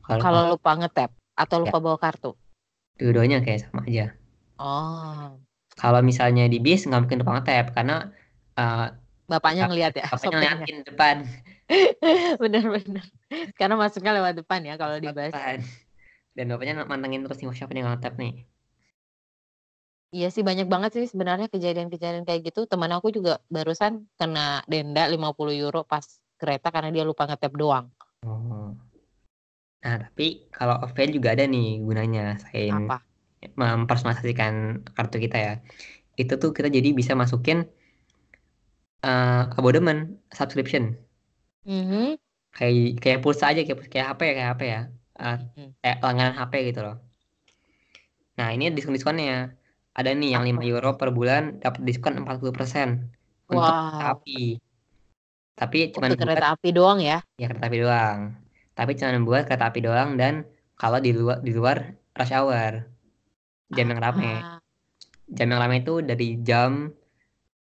Kalau 0.06 0.56
lupa 0.56 0.72
ngetap 0.80 1.12
atau 1.36 1.58
lupa 1.60 1.78
ya. 1.80 1.84
bawa 1.84 1.98
kartu? 2.00 2.32
Dua-duanya 2.96 3.44
kayak 3.44 3.68
sama 3.68 3.84
aja. 3.84 4.16
Oh. 4.62 5.36
Kalau 5.76 6.00
misalnya 6.06 6.48
di 6.48 6.64
bis 6.64 6.88
nggak 6.88 7.02
mungkin 7.04 7.20
lupa 7.20 7.42
ngetap 7.42 7.74
karena 7.76 8.14
uh, 8.56 8.96
bapaknya 9.28 9.68
ngelihat 9.68 9.94
ya. 9.98 10.06
Bapaknya 10.08 10.30
ngeliatin 10.40 10.78
depan. 10.88 11.16
Bener-bener. 12.42 13.06
Karena 13.60 13.76
masuknya 13.76 14.12
lewat 14.16 14.40
depan 14.40 14.62
ya 14.64 14.76
kalau 14.80 15.04
di 15.04 15.12
bus. 15.12 15.34
Dan 16.32 16.52
bapaknya 16.52 16.88
mantengin 16.88 17.28
terus 17.28 17.40
nih 17.44 17.52
siapa 17.52 17.76
nih 17.76 17.84
ngetap 17.84 18.16
nih. 18.16 18.48
Iya 20.12 20.28
sih 20.28 20.44
banyak 20.44 20.68
banget 20.68 20.92
sih 20.92 21.08
sebenarnya 21.08 21.48
kejadian-kejadian 21.48 22.28
kayak 22.28 22.52
gitu. 22.52 22.68
Teman 22.68 22.92
aku 22.92 23.16
juga 23.16 23.40
barusan 23.48 24.12
kena 24.20 24.60
denda 24.68 25.08
50 25.08 25.56
euro 25.56 25.88
pas 25.88 26.04
kereta 26.36 26.68
karena 26.68 26.92
dia 26.92 27.08
lupa 27.08 27.24
ngetap 27.32 27.54
doang. 27.56 27.88
Oh. 28.28 28.76
Nah, 29.82 29.96
tapi 29.98 30.46
kalau 30.54 30.78
offline 30.84 31.16
juga 31.16 31.34
ada 31.34 31.48
nih 31.48 31.80
gunanya 31.82 32.38
selain 32.44 32.92
Apa? 32.92 33.02
mempersonalisasikan 33.56 34.84
kartu 34.94 35.18
kita 35.18 35.38
ya. 35.40 35.54
Itu 36.20 36.38
tuh 36.38 36.52
kita 36.52 36.68
jadi 36.68 36.92
bisa 36.92 37.16
masukin 37.16 37.66
uh, 39.08 39.58
abodemen, 39.58 40.20
subscription. 40.36 41.00
Mm 41.66 41.84
-hmm. 41.88 42.08
Kayak 42.52 43.00
kayak 43.00 43.20
pulsa 43.24 43.56
aja 43.56 43.64
kayak 43.64 43.88
kayak 43.88 44.08
HP 44.12 44.22
ya 44.28 44.34
kayak 44.36 44.50
HP 44.54 44.62
ya. 44.68 44.82
Uh. 45.20 45.38
Kayak 45.84 45.98
langganan 46.04 46.36
HP 46.38 46.54
gitu 46.72 46.82
loh. 46.84 46.98
Nah, 48.40 48.50
ini 48.56 48.72
diskon-diskonnya 48.72 49.54
ada 49.92 50.10
nih 50.16 50.34
yang 50.34 50.48
5 50.48 50.64
euro 50.72 50.96
per 50.96 51.12
bulan 51.12 51.60
dapat 51.60 51.84
diskon 51.84 52.16
40% 52.24 53.52
untuk 53.52 53.60
wow. 53.60 53.92
kereta 53.92 54.08
api. 54.16 54.42
Tapi 55.60 55.80
cuma 55.92 56.08
buat 56.10 56.18
kereta 56.18 56.48
api 56.56 56.70
doang 56.72 57.00
ya? 57.04 57.20
Ya 57.36 57.52
kereta 57.52 57.68
api 57.68 57.78
doang. 57.84 58.20
Tapi 58.72 58.92
cuma 58.96 59.20
buat 59.28 59.44
kereta 59.46 59.68
api 59.68 59.80
doang 59.84 60.16
dan 60.16 60.48
kalau 60.80 60.98
di 61.04 61.12
luar 61.12 61.44
di 61.44 61.52
luar 61.52 61.94
rush 62.16 62.34
hour. 62.34 62.88
Jam 63.72 63.88
yang 63.88 64.02
ramai. 64.04 64.36
Ah. 64.40 64.60
Jam 65.32 65.48
yang 65.52 65.60
ramai 65.64 65.84
itu 65.84 66.04
dari 66.04 66.40
jam 66.44 66.92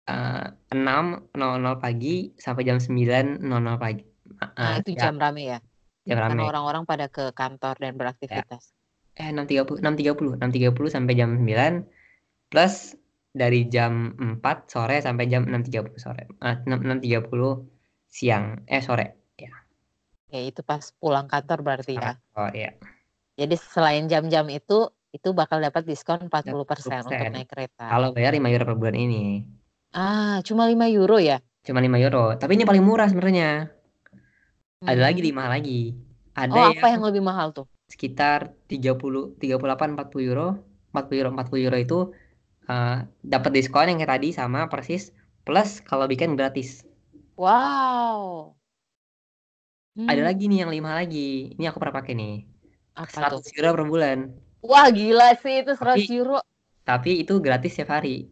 uh, 0.08 0.46
6.00 0.72 1.32
pagi 1.80 2.32
sampai 2.36 2.62
jam 2.64 2.76
9.00 2.80 3.40
pagi. 3.80 4.04
Uh, 4.40 4.48
nah, 4.58 4.74
itu 4.80 4.90
ya. 4.96 5.00
jam 5.08 5.16
ramai 5.20 5.44
ya? 5.54 5.58
Jam. 6.04 6.20
Karena 6.20 6.44
orang-orang 6.44 6.84
pada 6.84 7.08
ke 7.08 7.32
kantor 7.32 7.80
dan 7.80 7.96
beraktivitas. 7.96 8.76
Ya. 9.16 9.30
Eh 9.30 9.30
6.30 9.30 9.80
6.30 9.80 10.36
6.30 10.42 10.94
sampai 10.94 11.12
jam 11.14 11.30
9 11.38 12.50
plus 12.50 12.98
dari 13.34 13.66
jam 13.66 14.14
4 14.18 14.42
sore 14.68 15.00
sampai 15.00 15.24
jam 15.26 15.48
6.30 15.48 15.96
sore. 15.96 16.28
Uh, 16.44 16.60
6.30 16.66 17.30
siang. 18.10 18.62
Eh 18.68 18.82
sore. 18.84 19.34
Ya. 19.40 19.54
Ya 20.28 20.40
itu 20.44 20.60
pas 20.60 20.92
pulang 21.00 21.26
kantor 21.26 21.64
berarti 21.64 21.96
ya. 21.96 22.20
Oh 22.36 22.50
iya. 22.52 22.76
Jadi 23.34 23.54
selain 23.58 24.06
jam-jam 24.06 24.46
itu 24.52 24.90
itu 25.14 25.30
bakal 25.30 25.62
dapat 25.62 25.86
diskon 25.86 26.26
40% 26.26 26.50
40%. 26.50 27.06
untuk 27.06 27.30
naik 27.30 27.48
kereta. 27.48 27.86
Kalau 27.86 28.10
bayar 28.10 28.34
5 28.34 28.50
euro 28.50 28.64
per 28.66 28.76
bulan 28.76 28.98
ini. 28.98 29.46
Ah, 29.94 30.42
cuma 30.42 30.66
5 30.66 30.90
euro 30.90 31.22
ya? 31.22 31.38
Cuma 31.62 31.78
5 31.78 32.02
euro. 32.02 32.34
Tapi 32.34 32.58
ini 32.58 32.66
paling 32.66 32.82
murah 32.82 33.06
sebenarnya. 33.06 33.70
Hmm. 34.84 34.92
Ada 34.92 35.00
lagi 35.00 35.20
lima 35.24 35.48
lagi. 35.48 35.96
Ada 36.36 36.52
oh, 36.52 36.64
apa 36.76 36.92
yang, 36.92 37.00
yang 37.00 37.04
lebih 37.08 37.22
mahal 37.24 37.56
tuh? 37.56 37.64
Sekitar 37.88 38.52
30 38.68 39.40
38 39.40 39.96
40 39.96 40.28
euro. 40.28 40.60
40 40.92 41.20
euro 41.24 41.28
40 41.32 41.64
euro 41.64 41.76
itu 41.80 41.98
uh, 42.68 43.02
dapat 43.24 43.50
diskon 43.56 43.88
yang 43.88 43.98
kayak 43.98 44.20
tadi 44.20 44.28
sama 44.36 44.68
persis 44.68 45.08
plus 45.48 45.80
kalau 45.80 46.04
bikin 46.04 46.36
gratis. 46.36 46.84
Wow. 47.40 48.52
Hmm. 49.96 50.06
Ada 50.06 50.28
lagi 50.28 50.52
nih 50.52 50.68
yang 50.68 50.70
lima 50.70 50.92
lagi. 50.92 51.56
Ini 51.56 51.64
aku 51.72 51.80
pernah 51.80 51.96
pakai 51.96 52.12
nih. 52.12 52.34
Apa 52.92 53.32
100 53.32 53.40
tuh? 53.40 53.56
euro 53.56 53.70
per 53.72 53.84
bulan. 53.88 54.18
Wah 54.60 54.88
gila 54.92 55.32
sih 55.40 55.64
itu 55.64 55.72
100 55.72 55.80
tapi, 55.80 56.04
euro. 56.12 56.38
Tapi 56.84 57.10
itu 57.24 57.40
gratis 57.40 57.72
setiap 57.72 57.96
hari. 57.96 58.28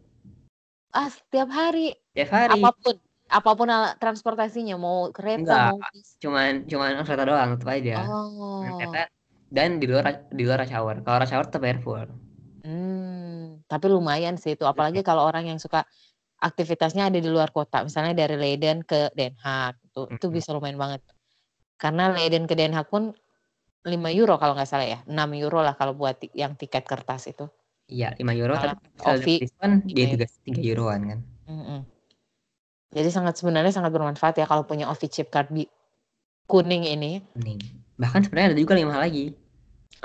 Ah 0.93 1.09
setiap 1.09 1.49
hari. 1.49 1.97
Setiap 2.13 2.29
hari. 2.29 2.61
Apa 2.61 2.69
pun 2.77 2.95
apa 3.33 3.51
pun 3.57 3.65
transportasinya 3.97 4.77
mau 4.77 5.09
kereta 5.09 5.41
Enggak, 5.41 5.65
mau 5.73 5.77
cuman 6.21 6.49
cuman 6.69 6.89
kereta 7.01 7.23
doang 7.25 7.49
tetap 7.57 7.69
aja. 7.73 7.97
Oh. 8.05 8.61
Kereta 8.77 9.09
dan 9.49 9.81
di 9.81 9.85
luar 9.89 10.29
di 10.29 10.43
luar 10.45 10.61
rush 10.61 10.73
hour. 10.73 10.95
Kalau 11.01 11.17
rush 11.17 11.33
hour 11.33 11.45
tetap 11.49 11.65
full. 11.81 12.09
Hmm, 12.63 13.61
tapi 13.65 13.85
lumayan 13.89 14.37
sih 14.37 14.55
itu, 14.55 14.63
apalagi 14.63 15.03
kalau 15.03 15.27
orang 15.27 15.49
yang 15.49 15.59
suka 15.59 15.83
aktivitasnya 16.39 17.11
ada 17.11 17.19
di 17.19 17.27
luar 17.27 17.51
kota, 17.51 17.83
misalnya 17.83 18.15
dari 18.15 18.39
Leiden 18.39 18.85
ke 18.87 19.11
Den 19.17 19.35
Haag, 19.41 19.77
itu 19.83 20.01
itu 20.13 20.25
bisa 20.31 20.55
lumayan 20.55 20.79
banget. 20.79 21.01
Karena 21.75 22.13
Leiden 22.13 22.47
ke 22.47 22.55
Den 22.55 22.71
Haag 22.71 22.87
pun 22.87 23.11
5 23.83 23.91
euro 24.15 24.39
kalau 24.39 24.55
nggak 24.55 24.69
salah 24.69 24.87
ya, 24.87 24.99
6 25.03 25.35
euro 25.35 25.59
lah 25.59 25.75
kalau 25.75 25.91
buat 25.91 26.23
yang 26.31 26.55
tiket 26.55 26.87
kertas 26.87 27.27
itu. 27.27 27.51
Iya, 27.91 28.15
5 28.15 28.31
euro 28.39 28.55
tapi 28.55 28.79
kalau 28.95 29.19
diskon 29.19 29.71
dia 29.83 30.05
juga 30.07 30.25
3 30.47 30.63
euroan 30.63 31.01
kan. 31.03 31.19
-hmm. 31.51 31.92
Jadi 32.93 33.09
sangat 33.09 33.41
sebenarnya 33.41 33.73
sangat 33.73 33.89
bermanfaat 33.89 34.37
ya 34.37 34.45
kalau 34.45 34.63
punya 34.63 34.85
OVI 34.87 35.07
chip 35.09 35.33
card 35.33 35.49
di 35.49 35.65
kuning 36.45 36.85
ini. 36.85 37.19
Kuning. 37.33 37.59
Bahkan 37.97 38.29
sebenarnya 38.29 38.53
ada 38.53 38.57
juga 38.61 38.77
lima 38.77 38.93
hal 38.95 39.09
lagi. 39.09 39.33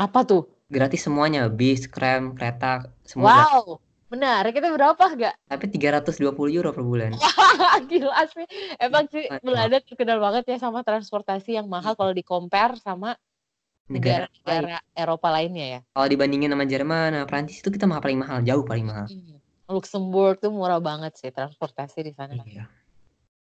Apa 0.01 0.25
tuh? 0.25 0.59
gratis 0.69 1.01
semuanya 1.01 1.49
bis 1.49 1.89
krem 1.89 2.37
kereta 2.37 2.93
semua 3.09 3.49
wow 3.49 3.65
gratis. 3.65 4.09
benar 4.09 4.43
kita 4.53 4.69
berapa 4.73 5.05
gak 5.17 5.35
tapi 5.49 5.65
320 5.73 6.29
euro 6.53 6.71
per 6.77 6.85
bulan 6.85 7.17
wah 7.21 7.81
gila 7.89 8.25
sih 8.29 8.47
emang 8.77 9.09
sih 9.09 9.25
Belanda 9.41 9.81
terkenal 9.81 10.21
banget 10.21 10.45
ya 10.53 10.57
sama 10.61 10.85
transportasi 10.85 11.57
yang 11.57 11.67
mahal 11.73 11.97
kalau 11.97 12.13
di 12.13 12.21
compare 12.21 12.77
sama 12.77 13.17
negara-negara 13.89 14.85
Eropa 14.93 15.29
lainnya 15.33 15.67
ya 15.67 15.81
kalau 15.97 16.09
dibandingin 16.09 16.53
sama 16.53 16.69
Jerman 16.69 17.17
sama 17.17 17.27
Prancis 17.27 17.65
itu 17.65 17.73
kita 17.73 17.89
mah 17.89 18.05
paling 18.05 18.21
mahal 18.21 18.45
jauh 18.45 18.65
paling 18.65 18.85
mahal 18.85 19.09
hmm. 19.09 19.41
Luxembourg 19.69 20.41
tuh 20.41 20.53
murah 20.53 20.81
banget 20.81 21.17
sih 21.17 21.33
transportasi 21.33 22.05
di 22.05 22.13
sana 22.13 22.37
iya. 22.45 22.69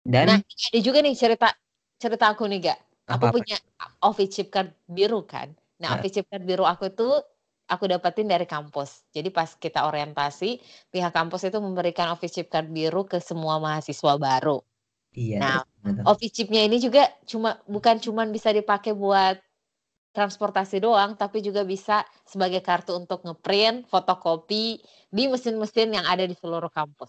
Dan 0.05 0.27
nah 0.27 0.39
ada 0.41 0.79
juga 0.81 0.99
nih 1.05 1.15
cerita 1.17 1.53
cerita 2.01 2.33
aku 2.33 2.49
nih 2.49 2.59
gak 2.73 2.79
aku 3.11 3.25
apa, 3.29 3.35
punya 3.37 3.59
office 4.01 4.33
chip 4.37 4.49
card 4.49 4.73
biru 4.89 5.25
kan 5.25 5.53
Nah, 5.81 5.97
office 5.97 6.21
chip 6.21 6.29
card 6.29 6.45
biru 6.45 6.69
aku 6.69 6.93
itu 6.93 7.09
aku 7.73 7.85
dapetin 7.89 8.29
dari 8.29 8.45
kampus. 8.45 9.09
Jadi 9.17 9.33
pas 9.33 9.49
kita 9.57 9.89
orientasi, 9.89 10.61
pihak 10.93 11.13
kampus 11.17 11.49
itu 11.49 11.57
memberikan 11.57 12.13
office 12.13 12.37
chip 12.37 12.53
card 12.53 12.69
biru 12.69 13.09
ke 13.09 13.17
semua 13.19 13.57
mahasiswa 13.57 14.21
baru. 14.21 14.61
Iya. 15.17 15.41
Nah, 15.41 15.57
office 16.05 16.37
chipnya 16.37 16.63
ini 16.69 16.79
juga 16.79 17.09
cuma 17.25 17.57
bukan 17.65 17.97
cuma 17.99 18.29
bisa 18.29 18.53
dipakai 18.53 18.93
buat 18.93 19.41
transportasi 20.13 20.85
doang, 20.85 21.17
tapi 21.17 21.41
juga 21.41 21.65
bisa 21.65 22.05
sebagai 22.29 22.61
kartu 22.61 22.99
untuk 22.99 23.25
ngeprint, 23.25 23.89
fotokopi 23.89 24.83
di 25.09 25.25
mesin-mesin 25.31 25.97
yang 25.97 26.05
ada 26.05 26.27
di 26.29 26.37
seluruh 26.37 26.69
kampus. 26.69 27.09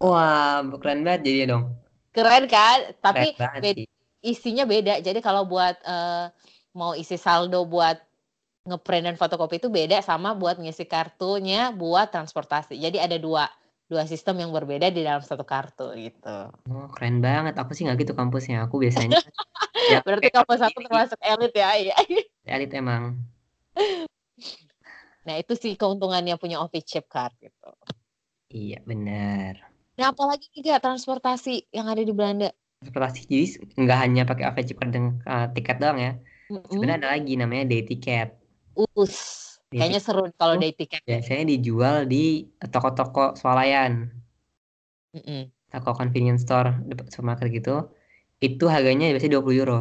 Wah, 0.00 0.62
keren 0.80 1.04
banget 1.04 1.20
jadi 1.26 1.52
dong. 1.52 1.74
Keren 2.16 2.44
kan? 2.48 2.96
Tapi 3.04 3.36
beda, 3.36 3.84
isinya 4.24 4.64
beda. 4.64 5.04
Jadi 5.04 5.20
kalau 5.20 5.44
buat 5.44 5.76
uh, 5.84 6.32
mau 6.72 6.96
isi 6.96 7.20
saldo 7.20 7.68
buat 7.68 8.00
ngeprint 8.66 9.04
dan 9.12 9.16
fotokopi 9.20 9.62
itu 9.62 9.68
beda 9.70 10.02
sama 10.02 10.34
buat 10.34 10.56
ngisi 10.56 10.88
kartunya 10.88 11.70
buat 11.76 12.08
transportasi. 12.08 12.80
Jadi 12.80 12.96
ada 12.96 13.20
dua 13.20 13.46
dua 13.86 14.02
sistem 14.08 14.42
yang 14.42 14.50
berbeda 14.50 14.90
di 14.90 15.06
dalam 15.06 15.22
satu 15.22 15.46
kartu 15.46 15.94
gitu. 15.94 16.38
Oh, 16.72 16.88
keren 16.90 17.22
banget. 17.22 17.54
Aku 17.54 17.76
sih 17.76 17.86
nggak 17.86 18.02
gitu 18.02 18.12
kampusnya. 18.18 18.66
Aku 18.66 18.82
biasanya 18.82 19.14
ya, 19.92 20.02
Berarti 20.02 20.32
kampus 20.34 20.60
aku 20.64 20.82
termasuk 20.82 21.20
elit 21.22 21.52
ya. 21.54 21.70
Iya. 21.78 21.96
Elit 22.56 22.70
emang. 22.74 23.18
Nah, 25.26 25.34
itu 25.34 25.58
sih 25.58 25.74
keuntungannya 25.74 26.38
punya 26.38 26.62
office 26.62 26.86
chip 26.86 27.10
card 27.10 27.34
gitu. 27.42 27.70
Iya, 28.46 28.78
benar. 28.86 29.75
Nah, 29.96 30.12
apalagi 30.12 30.52
juga 30.52 30.76
transportasi 30.76 31.72
yang 31.72 31.88
ada 31.88 32.04
di 32.04 32.12
Belanda? 32.12 32.52
Transportasi 32.84 33.20
jadi 33.24 33.46
nggak 33.80 33.98
hanya 34.04 34.22
pakai 34.28 34.64
chip 34.68 34.76
card 34.76 34.92
dan 34.92 35.24
uh, 35.24 35.48
tiket 35.56 35.80
doang 35.80 35.96
ya. 35.96 36.12
Mm 36.52 36.60
-hmm. 36.60 36.68
Sebenarnya 36.68 36.98
ada 37.00 37.08
lagi 37.16 37.32
namanya 37.40 37.64
day 37.64 37.82
ticket. 37.82 38.36
Us, 38.76 39.16
kayaknya 39.72 40.00
seru 40.04 40.28
kalau 40.36 40.60
day 40.60 40.76
ticket. 40.76 41.00
Biasanya 41.08 41.48
dijual 41.48 42.04
di 42.04 42.44
toko-toko 42.60 43.32
swalayan. 43.40 44.12
Mm 45.16 45.22
-mm. 45.24 45.42
Toko 45.72 45.96
convenience 45.96 46.44
store, 46.44 46.76
supermarket 47.08 47.48
gitu. 47.48 47.88
Itu 48.36 48.68
harganya 48.68 49.08
biasanya 49.16 49.40
20 49.40 49.60
euro. 49.64 49.80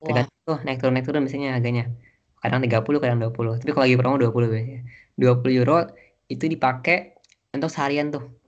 Tergantung 0.00 0.40
tuh 0.48 0.58
naik 0.64 0.80
turun 0.80 0.92
naik 0.96 1.06
turun 1.06 1.20
biasanya 1.28 1.60
harganya. 1.60 1.84
Kadang 2.40 2.64
30, 2.64 2.98
kadang 2.98 3.20
20. 3.20 3.60
Tapi 3.60 3.70
kalau 3.70 3.84
lagi 3.84 3.96
promo 4.00 4.16
20 4.16 4.48
biasanya. 4.50 4.82
20 5.20 5.52
euro 5.60 5.78
itu 6.32 6.48
dipakai 6.48 7.12
untuk 7.52 7.68
seharian 7.68 8.08
tuh. 8.08 8.41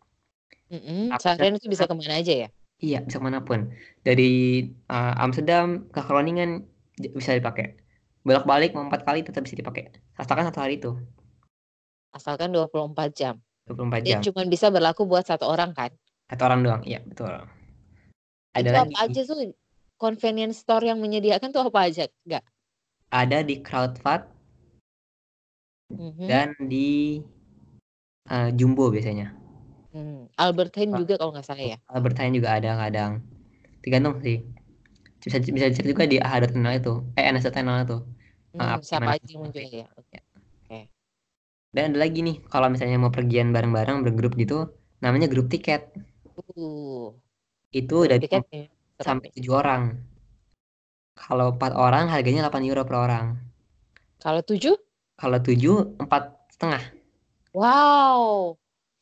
Mm 0.73 0.81
-hmm. 0.81 1.03
Seharian 1.21 1.55
itu 1.57 1.69
bisa 1.69 1.85
ke 1.85 1.95
mana 1.95 2.19
aja 2.19 2.35
ya? 2.47 2.49
Iya, 2.81 2.99
bisa 3.05 3.21
ke 3.21 3.25
mana 3.25 3.41
pun. 3.45 3.71
Dari 4.03 4.65
uh, 4.89 5.15
Amsterdam 5.21 5.87
ke 5.93 6.01
Groningen 6.01 6.65
bisa 6.97 7.35
dipakai 7.35 7.79
bolak-balik 8.25 8.73
mau 8.73 8.87
empat 8.87 9.05
kali 9.05 9.21
tetap 9.21 9.45
bisa 9.45 9.53
dipakai 9.53 9.93
asalkan 10.17 10.49
satu 10.49 10.65
hari 10.65 10.81
itu 10.81 10.97
asalkan 12.15 12.55
24 12.55 13.13
jam 13.13 13.35
24 13.69 14.01
Dan 14.01 14.07
jam. 14.07 14.21
cuma 14.31 14.43
bisa 14.49 14.73
berlaku 14.73 15.05
buat 15.05 15.27
satu 15.27 15.45
orang 15.45 15.77
kan? 15.77 15.91
Satu 16.31 16.43
orang 16.49 16.61
doang, 16.65 16.83
iya 16.87 17.05
betul. 17.05 17.29
Ada 18.55 18.65
itu 18.65 18.71
lagi, 18.73 18.95
apa 18.95 18.99
aja 19.11 19.21
tuh 19.27 19.39
convenience 20.01 20.63
store 20.63 20.89
yang 20.89 21.03
menyediakan 21.03 21.53
tuh 21.53 21.69
apa 21.69 21.91
aja? 21.91 22.09
Enggak. 22.25 22.45
ada 23.11 23.39
di 23.47 23.63
Crowdfund 23.63 24.25
Mhm. 25.95 26.27
dan 26.27 26.49
di 26.65 27.21
eh, 28.25 28.51
Jumbo 28.57 28.89
biasanya. 28.89 29.37
Hmm. 29.95 30.27
Albert 30.35 30.75
Heijn 30.75 30.91
juga 30.99 31.15
kalau 31.23 31.31
nggak 31.31 31.47
salah 31.47 31.79
ya. 31.79 31.79
Albert 31.87 32.19
Heijn 32.19 32.35
juga 32.35 32.59
ada 32.59 32.75
kadang. 32.75 33.23
Tergantung 33.79 34.19
sih. 34.27 34.43
Bisa 35.23 35.39
bisa 35.39 35.71
dicek 35.71 35.87
juga 35.87 36.05
di 36.11 36.19
AH.nl 36.19 36.75
itu. 36.83 36.95
Eh 37.15 37.25
NS.nl 37.31 37.87
itu. 37.87 37.99
Hmm, 38.59 38.75
apa 38.75 38.83
siapa 38.83 39.15
aja 39.15 39.23
yang 39.31 39.47
muncul 39.47 39.63
ya? 39.63 39.87
Oke. 39.95 40.19
Dan 41.75 41.91
ada 41.91 42.07
lagi 42.07 42.23
nih, 42.23 42.39
kalau 42.47 42.71
misalnya 42.71 43.03
mau 43.03 43.11
pergian 43.11 43.51
bareng-bareng 43.51 44.07
bergrup 44.07 44.39
gitu, 44.39 44.71
namanya 45.03 45.27
grup 45.27 45.51
tiket. 45.51 45.91
Uh, 46.55 47.11
Itu 47.75 48.07
dari 48.07 48.23
tiket. 48.23 48.47
Seru 48.47 49.03
sampai 49.03 49.27
nih. 49.31 49.35
tujuh 49.43 49.55
orang. 49.59 49.83
Kalau 51.19 51.55
empat 51.55 51.75
orang 51.75 52.11
harganya 52.15 52.47
8 52.47 52.63
euro 52.63 52.87
per 52.87 52.95
orang. 52.95 53.27
Kalau 54.23 54.43
tujuh? 54.43 54.75
Kalau 55.19 55.39
tujuh 55.43 55.99
empat 55.99 56.35
setengah. 56.55 56.83
Wow. 57.55 58.55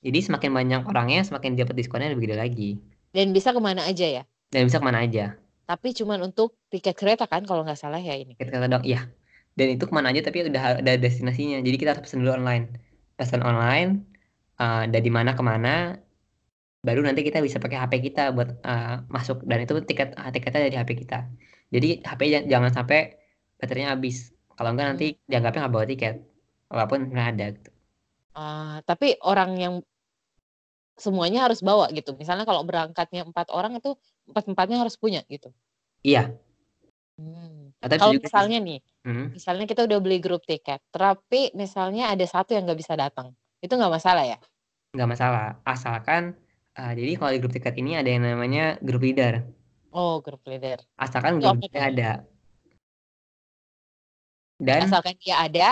Jadi 0.03 0.19
semakin 0.27 0.51
banyak 0.59 0.81
orangnya, 0.91 1.21
semakin 1.23 1.55
dapat 1.55 1.75
diskonnya 1.79 2.11
lebih 2.13 2.31
gede 2.31 2.37
lagi. 2.39 2.71
Dan 3.15 3.31
bisa 3.37 3.55
ke 3.57 3.61
mana 3.63 3.83
aja 3.87 4.07
ya? 4.07 4.23
Dan 4.51 4.69
bisa 4.69 4.79
ke 4.83 4.87
mana 4.87 5.01
aja. 5.07 5.39
Tapi 5.71 5.89
cuman 5.95 6.19
untuk 6.29 6.59
tiket 6.69 6.95
kereta 6.99 7.25
kan 7.31 7.43
kalau 7.49 7.63
nggak 7.65 7.79
salah 7.79 8.03
ya 8.03 8.15
ini. 8.19 8.35
Kita 8.37 8.51
kata 8.51 8.67
dong, 8.69 8.85
iya. 8.85 9.07
Dan 9.55 9.77
itu 9.77 9.85
ke 9.89 9.93
mana 9.93 10.11
aja 10.13 10.21
tapi 10.25 10.49
udah 10.49 10.81
ada 10.83 10.93
destinasinya. 10.97 11.61
Jadi 11.63 11.77
kita 11.81 11.91
harus 11.95 12.03
pesen 12.05 12.25
dulu 12.25 12.33
online. 12.41 12.65
Pesan 13.17 13.41
online, 13.45 13.91
eh, 14.59 14.85
dari 14.91 15.11
mana 15.13 15.31
ke 15.39 15.43
mana, 15.45 15.95
baru 16.87 17.01
nanti 17.07 17.21
kita 17.27 17.39
bisa 17.47 17.59
pakai 17.63 17.79
HP 17.83 17.93
kita 18.07 18.23
buat 18.37 18.49
eh, 18.71 18.95
masuk. 19.15 19.37
Dan 19.51 19.59
itu 19.65 19.75
tiket 19.89 20.09
ah, 20.21 20.29
tiketnya 20.35 20.61
dari 20.67 20.77
HP 20.81 20.91
kita. 21.03 21.19
Jadi 21.75 21.89
HP 22.09 22.21
jan- 22.33 22.49
jangan 22.53 22.71
sampai 22.77 22.99
baterainya 23.61 23.91
habis. 23.95 24.17
Kalau 24.57 24.69
enggak 24.73 24.87
nanti 24.91 25.05
dianggapnya 25.31 25.61
nggak 25.63 25.75
bawa 25.77 25.87
tiket. 25.93 26.15
Walaupun 26.73 26.99
nggak 27.13 27.27
ada. 27.37 27.45
Gitu. 27.57 27.71
Ah, 28.41 28.81
tapi 28.89 29.07
orang 29.31 29.51
yang 29.65 29.75
semuanya 31.03 31.51
harus 31.51 31.59
bawa 31.59 31.91
gitu. 31.91 32.15
Misalnya 32.15 32.47
kalau 32.47 32.63
berangkatnya 32.63 33.27
empat 33.27 33.51
orang 33.51 33.75
itu 33.83 33.99
empat 34.31 34.45
empatnya 34.47 34.79
harus 34.79 34.95
punya 34.95 35.27
gitu. 35.27 35.51
Iya. 36.07 36.31
Hmm. 37.19 37.75
Kalau 37.83 38.15
misalnya 38.15 38.63
nih, 38.63 38.79
Hmm, 39.03 39.35
misalnya 39.35 39.67
kita 39.67 39.83
udah 39.83 39.99
beli 39.99 40.23
grup 40.23 40.47
tiket, 40.47 40.79
tapi 40.95 41.51
misalnya 41.59 42.15
ada 42.15 42.23
satu 42.23 42.55
yang 42.55 42.63
nggak 42.71 42.79
bisa 42.79 42.95
datang, 42.95 43.35
itu 43.59 43.75
nggak 43.75 43.91
masalah 43.91 44.23
ya? 44.23 44.39
nggak 44.95 45.11
masalah. 45.11 45.59
Asalkan, 45.67 46.39
eh, 46.79 46.93
jadi 46.95 47.19
kalau 47.19 47.31
di 47.35 47.39
grup 47.43 47.51
tiket 47.51 47.75
ini 47.83 47.99
ada 47.99 48.07
yang 48.07 48.23
namanya 48.23 48.79
grup 48.79 49.03
leader. 49.03 49.43
Oh, 49.91 50.23
grup 50.23 50.47
leader. 50.47 50.79
Asalkan 50.97 51.43
Itu 51.43 51.51
grup 51.51 51.61
leader 51.67 51.83
ada. 51.83 52.11
Dan 54.63 54.87
Asalkan 54.87 55.19
dia 55.19 55.35
ada, 55.43 55.69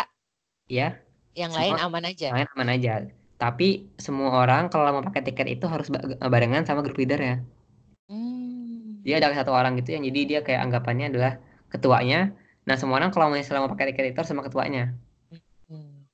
ya, 0.67 0.99
yang 1.39 1.55
lain 1.55 1.79
aman 1.79 2.11
aja. 2.11 2.35
main 2.35 2.51
aman 2.59 2.69
aja. 2.75 2.95
Tapi 3.41 3.89
semua 3.97 4.45
orang 4.45 4.69
kalau 4.69 4.85
mau 4.93 5.05
pakai 5.09 5.25
tiket 5.25 5.47
itu 5.57 5.65
harus 5.65 5.89
ba- 5.89 6.05
barengan 6.29 6.63
sama 6.69 6.85
grup 6.85 7.01
leader 7.01 7.21
ya. 7.21 7.37
Hmm. 8.11 9.01
Dia 9.01 9.17
ada 9.17 9.33
satu 9.33 9.57
orang 9.57 9.81
gitu 9.81 9.97
yang 9.97 10.05
jadi 10.05 10.21
dia 10.29 10.41
kayak 10.45 10.61
anggapannya 10.69 11.09
adalah 11.09 11.33
ketuanya. 11.73 12.37
Nah 12.69 12.77
semua 12.77 13.01
orang 13.01 13.09
kalau 13.09 13.33
misalnya 13.33 13.65
mau 13.65 13.73
pakai 13.73 13.97
tiket 13.97 14.13
itu 14.13 14.19
harus 14.21 14.29
sama 14.29 14.45
ketuanya. 14.45 14.93
Hmm. 15.73 16.05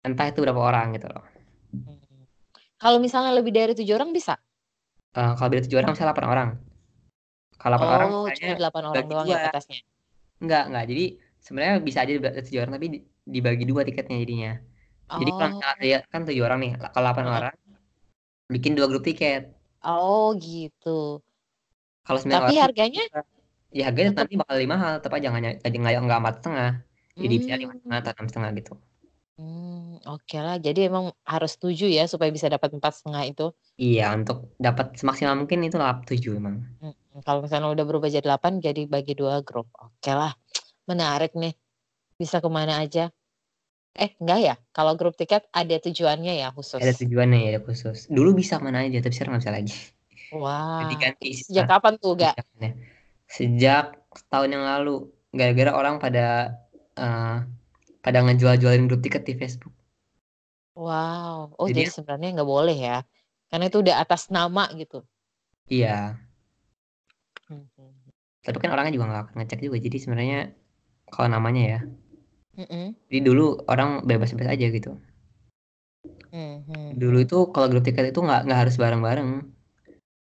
Entah 0.00 0.26
itu 0.32 0.40
berapa 0.40 0.56
orang 0.56 0.96
gitu 0.96 1.12
loh. 1.12 1.24
Hmm. 1.76 2.24
Kalau 2.80 2.98
misalnya 3.04 3.36
lebih 3.36 3.52
dari 3.52 3.72
tujuh 3.76 3.92
orang 3.92 4.16
bisa? 4.16 4.40
Eh, 5.16 5.32
kalau 5.36 5.48
beda 5.52 5.62
tujuh 5.68 5.76
orang 5.80 5.92
misalnya 5.92 6.12
8 6.12 6.26
orang. 6.28 6.48
Kalau 7.56 7.76
8 7.76 7.88
orang 7.88 8.08
Oh, 8.12 8.24
misalnya 8.28 8.40
cuma 8.48 8.60
delapan 8.60 8.82
orang 8.88 9.04
doang 9.08 9.26
ya 9.28 9.36
dua. 9.36 9.44
batasnya. 9.48 9.78
enggak 10.40 10.62
enggak. 10.72 10.84
Jadi 10.92 11.04
sebenarnya 11.40 11.74
bisa 11.84 11.98
aja 12.04 12.12
tujuh 12.44 12.60
orang 12.64 12.74
tapi 12.80 12.86
di- 12.92 13.04
dibagi 13.24 13.64
dua 13.64 13.82
tiketnya 13.84 14.16
jadinya. 14.24 14.52
Jadi 15.10 15.30
kalau 15.38 15.54
Oh, 15.56 15.74
dia 15.82 15.98
kan 16.12 16.20
tujuh 16.26 16.42
orang 16.48 16.58
nih, 16.64 16.72
kalau 16.92 17.04
8 17.06 17.24
Heeh. 17.26 17.36
orang 17.38 17.54
bikin 18.54 18.72
dua 18.78 18.86
grup 18.90 19.02
tiket. 19.06 19.42
oh 19.86 20.34
gitu. 20.38 21.22
Kalau 22.06 22.18
9 22.22 22.34
Tapi 22.38 22.54
orang 22.54 22.62
harganya? 22.64 23.02
ya 23.74 23.82
harganya 23.88 24.10
tetap- 24.14 24.24
nanti 24.26 24.34
bakal 24.40 24.54
lebih 24.58 24.70
mahal, 24.74 24.92
tapi 25.02 25.14
jangan 25.20 25.40
jadi 25.64 25.76
nggak 25.82 25.92
nggak 26.06 26.20
empat 26.22 26.34
setengah. 26.40 26.70
Jadi 27.16 27.34
bisa 27.40 27.52
lima 27.60 27.72
Hmm. 27.72 27.78
setengah 27.80 27.98
atau 28.02 28.12
enam 28.14 28.26
setengah 28.30 28.50
gitu. 28.60 28.72
Hmm, 29.36 30.00
oke 30.08 30.36
lah. 30.40 30.56
Jadi 30.56 30.80
emang 30.88 31.12
harus 31.28 31.52
tujuh 31.60 31.88
ya 31.92 32.04
supaya 32.08 32.30
bisa 32.32 32.48
dapat 32.48 32.72
empat 32.76 32.92
setengah 32.98 33.22
itu. 33.28 33.46
Iya, 33.76 34.16
untuk 34.16 34.56
dapat 34.56 34.96
semaksimal 34.96 35.36
mungkin 35.36 35.60
itu 35.68 35.76
lap 35.76 36.08
tujuh 36.08 36.32
emang. 36.40 36.64
Hmm, 36.80 36.94
Kalau 37.24 37.40
misalnya 37.44 37.68
udah 37.72 37.84
berubah 37.88 38.08
jadi 38.08 38.24
delapan, 38.24 38.60
jadi 38.60 38.82
bagi 38.88 39.12
dua 39.16 39.40
grup. 39.44 39.68
Oke 39.76 40.12
lah, 40.12 40.32
menarik 40.88 41.32
nih. 41.36 41.52
Bisa 42.20 42.40
ke 42.44 42.48
mana 42.48 42.80
aja? 42.84 43.12
Eh, 43.96 44.12
enggak 44.20 44.38
ya? 44.44 44.54
Kalau 44.76 44.92
grup 44.94 45.16
tiket 45.16 45.48
ada 45.50 45.76
tujuannya 45.80 46.36
ya 46.36 46.48
khusus. 46.52 46.78
Ada 46.78 46.92
tujuannya 47.00 47.56
ya 47.56 47.58
khusus. 47.64 48.06
Dulu 48.12 48.36
bisa 48.36 48.60
ke 48.60 48.64
mana 48.68 48.84
aja, 48.84 49.00
tapi 49.00 49.14
sekarang 49.16 49.36
nggak 49.36 49.44
bisa 49.48 49.54
lagi. 49.56 49.74
Wah, 50.36 50.84
Diganti 50.90 51.32
sejak 51.32 51.64
sistem 51.64 51.70
kapan 51.70 51.92
tuh, 52.02 52.12
Gak? 52.18 52.34
Sejak 53.26 53.84
setahun 54.12 54.50
yang 54.52 54.64
lalu, 54.66 55.08
gara-gara 55.32 55.72
orang 55.72 55.96
pada 55.96 56.56
eh, 56.96 57.38
pada 58.00 58.18
ngejual-jualin 58.22 58.86
grup 58.86 59.00
tiket 59.02 59.24
di 59.24 59.34
Facebook. 59.34 59.72
Wow. 60.76 61.56
Oh, 61.56 61.66
Jadi- 61.66 61.88
jadi 61.88 61.90
sebenarnya 61.92 62.28
nggak 62.36 62.50
boleh 62.52 62.76
ya? 62.76 62.98
Karena 63.48 63.64
itu 63.72 63.80
udah 63.80 63.96
atas 64.02 64.28
nama 64.28 64.68
gitu. 64.76 65.00
Iya, 65.66 66.20
Hmm, 67.46 67.66
hmm. 67.78 67.94
tapi 68.42 68.58
kan 68.58 68.70
orangnya 68.74 68.94
juga 68.94 69.06
nggak 69.10 69.22
akan 69.30 69.34
ngecek 69.42 69.60
juga. 69.62 69.76
Jadi 69.78 69.96
sebenarnya 69.98 70.38
kalau 71.10 71.30
namanya 71.30 71.62
ya, 71.62 71.80
Mm-mm. 72.58 72.96
jadi 73.10 73.20
dulu 73.28 73.46
orang 73.72 73.90
bebas-bebas 74.08 74.48
aja 74.54 74.66
gitu. 74.76 74.90
Hmm, 76.32 76.62
hmm. 76.66 76.96
Dulu 77.00 77.18
itu 77.26 77.38
kalau 77.54 77.66
grup 77.70 77.84
tiket 77.86 78.04
itu 78.10 78.20
nggak 78.26 78.40
nggak 78.46 78.60
harus 78.62 78.74
bareng-bareng, 78.82 79.30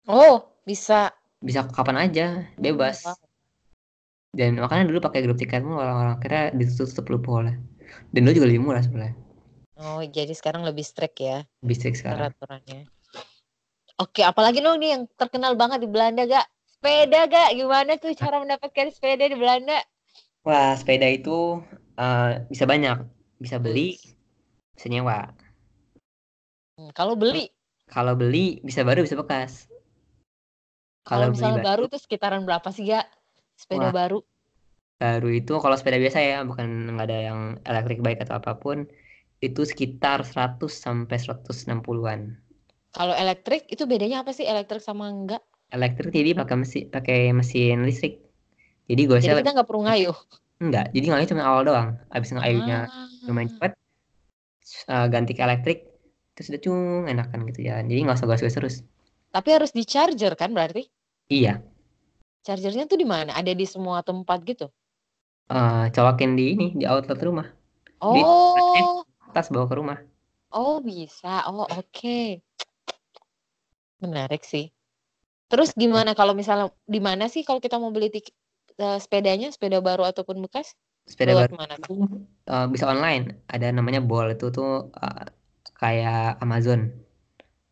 Oh, 0.09 0.51
bisa. 0.67 1.15
bisa 1.47 1.61
kapan 1.77 1.97
aja, 2.05 2.27
bebas. 2.65 2.99
Wow. 3.05 3.17
Dan 4.39 4.51
makanya 4.63 4.85
dulu 4.89 4.99
pakai 5.07 5.21
grup 5.27 5.39
tiket 5.43 5.63
mulu 5.67 5.79
orang-orang 5.85 6.17
kira 6.23 6.41
ditutup 6.59 7.05
lu 7.13 7.19
boleh. 7.29 7.55
Dan 8.13 8.21
dulu 8.25 8.33
juga 8.39 8.49
lebih 8.51 8.63
murah 8.67 8.83
sebenarnya. 8.87 9.17
Oh, 9.83 10.01
jadi 10.17 10.33
sekarang 10.39 10.63
lebih 10.69 10.85
strict 10.91 11.17
ya 11.29 11.39
Lebih 11.63 11.77
strict 11.77 11.99
sekarang. 12.01 12.29
peraturannya. 12.29 12.81
Oke, 14.05 14.21
apalagi 14.31 14.59
dong 14.65 14.77
nih 14.81 14.91
yang 14.97 15.03
terkenal 15.21 15.53
banget 15.61 15.79
di 15.85 15.89
Belanda, 15.95 16.23
Gak? 16.35 16.47
Sepeda, 16.73 17.21
Gak? 17.35 17.49
Gimana 17.59 17.93
tuh 18.03 18.13
cara 18.21 18.37
mendapatkan 18.43 18.87
sepeda 18.95 19.25
di 19.33 19.37
Belanda? 19.43 19.79
Wah, 20.47 20.73
sepeda 20.81 21.07
itu 21.19 21.37
eh, 22.05 22.31
bisa 22.53 22.65
banyak. 22.73 22.97
Bisa 23.43 23.57
beli, 23.65 24.01
bisa 24.77 24.87
nyewa. 24.93 25.19
Hmm, 26.77 26.91
kalau 26.97 27.15
beli, 27.21 27.45
Kalau 27.95 28.15
beli 28.21 28.47
bisa 28.69 28.81
baru 28.89 29.01
bisa 29.07 29.17
bekas. 29.21 29.53
kalau 31.09 31.27
misalnya 31.33 31.59
baru 31.63 31.85
baru, 31.87 31.93
tuh 31.93 32.01
sekitaran 32.05 32.43
berapa 32.49 32.69
sih, 32.75 32.85
Gak? 32.91 33.07
Sepeda 33.61 33.89
Wah. 33.89 33.95
baru. 33.99 34.19
baru 35.03 35.29
itu 35.41 35.53
kalau 35.63 35.77
sepeda 35.79 35.99
biasa 36.05 36.19
ya, 36.31 36.39
bukan 36.49 36.67
nggak 36.93 37.07
ada 37.09 37.19
yang 37.29 37.41
elektrik 37.71 37.99
bike 38.05 38.21
atau 38.25 38.35
apa 38.41 38.53
pun, 38.63 38.79
itu 39.47 39.61
sekitar 39.71 40.19
100 40.31 40.73
sampai 40.85 41.17
160-an. 41.25 42.21
Kalau 42.97 43.15
elektrik 43.23 43.63
itu 43.75 43.85
bedanya 43.91 44.17
apa 44.23 44.33
sih 44.37 44.47
elektrik 44.53 44.83
sama 44.89 45.05
enggak? 45.15 45.43
Elektrik 45.77 46.11
jadi 46.19 46.31
pakai 46.41 46.57
mesin 46.63 46.83
pakai 46.95 47.19
mesin 47.39 47.77
listrik. 47.89 48.15
Jadi 48.91 49.03
gue 49.09 49.19
Jadi 49.23 49.35
kita 49.43 49.51
nggak 49.55 49.69
perlu 49.69 49.83
ngayuh. 49.87 50.17
Enggak, 50.63 50.85
jadi 50.95 51.05
ngayuh 51.09 51.29
cuma 51.33 51.43
awal 51.49 51.63
doang. 51.69 51.89
Habis 52.15 52.31
ngayuhnya 52.37 52.77
Ah. 52.89 53.09
lumayan 53.27 53.51
cepat 53.53 53.71
eh, 54.93 55.07
ganti 55.13 55.33
ke 55.37 55.43
elektrik 55.47 55.79
terus 56.35 56.49
udah 56.53 56.61
cung 56.65 56.83
enakan 57.13 57.41
gitu 57.49 57.61
jalan 57.69 57.85
jadi 57.91 58.01
nggak 58.05 58.17
usah 58.19 58.29
gas-gas 58.31 58.55
terus 58.59 58.75
Tapi 59.35 59.49
harus 59.57 59.71
di 59.79 59.85
charger 59.93 60.33
kan 60.41 60.51
berarti? 60.57 60.83
iya 61.29 61.63
Chargernya 62.47 62.85
tuh 62.91 62.97
di 63.03 63.05
mana? 63.13 63.31
Ada 63.41 63.53
di 63.61 63.67
semua 63.73 63.99
tempat 64.09 64.39
gitu. 64.51 64.67
eh, 65.57 65.85
colokin 65.95 66.31
di 66.39 66.45
ini 66.55 66.67
di 66.81 66.85
outlet 66.93 67.21
rumah 67.29 67.47
Di- 68.15 68.27
Oh, 68.81 69.05
tas 69.35 69.49
bawa 69.55 69.67
ke 69.71 69.77
rumah 69.81 69.99
oh 70.61 70.77
bisa. 70.87 71.29
Oh 71.49 71.67
oke. 71.79 72.43
Menarik 74.05 74.43
sih. 74.53 74.65
Terus 75.51 75.71
gimana 75.83 76.13
kalau 76.21 76.35
misalnya 76.41 76.67
di 76.95 77.01
mana 77.09 77.25
sih 77.35 77.43
kalau 77.49 77.61
kita 77.65 77.77
mau 77.83 77.93
beli 77.97 78.09
tiket 78.15 78.35
eh, 78.85 78.99
sepedanya, 79.05 79.47
sepeda 79.55 79.79
baru 79.89 80.03
ataupun 80.11 80.37
bekas? 80.45 80.67
sepeda 81.11 81.33
baru 81.39 81.51
ke 81.51 81.55
mana 81.61 81.75
itu 81.83 81.93
eh, 82.51 82.65
bisa 82.73 82.87
online 82.93 83.23
ada 83.55 83.67
namanya 83.77 84.01
Bol 84.09 84.27
itu 84.35 84.47
tuh 84.57 84.69
eh, 85.03 85.25
kayak 85.81 86.41
Amazon 86.45 86.81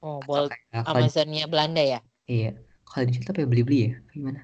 Oh, 0.02 0.22
di- 0.30 0.54
Amazonnya 0.90 1.44
Belanda 1.52 1.82
ya? 1.92 1.98
iya 2.32 2.48
kalau 2.88 3.04
di 3.08 3.12
situ 3.14 3.28
apa 3.30 3.40
ya 3.42 3.48
beli-beli 3.52 3.76
ya 3.86 3.90
gimana 4.14 4.40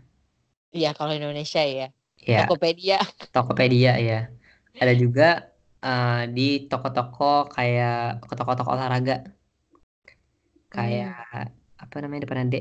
Iya, 0.76 0.88
kalau 0.98 1.12
Indonesia 1.18 1.60
ya. 1.78 1.84
ya 2.32 2.36
Tokopedia. 2.36 2.96
Tokopedia 3.34 3.90
ya 4.08 4.14
ada 4.82 4.94
juga 5.02 5.24
eh, 5.84 6.12
di 6.36 6.42
toko-toko 6.70 7.24
kayak 7.54 7.92
toko-toko 8.38 8.70
olahraga 8.76 9.14
kayak 10.74 11.14
apa 11.82 11.96
namanya 12.02 12.22
depan 12.26 12.48
D 12.52 12.54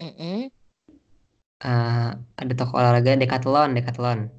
Mm-mm. 0.00 0.50
Eh, 1.60 2.10
ada 2.40 2.52
toko 2.56 2.72
olahraga 2.80 3.20
Decathlon 3.20 3.76
Decathlon 3.76 4.32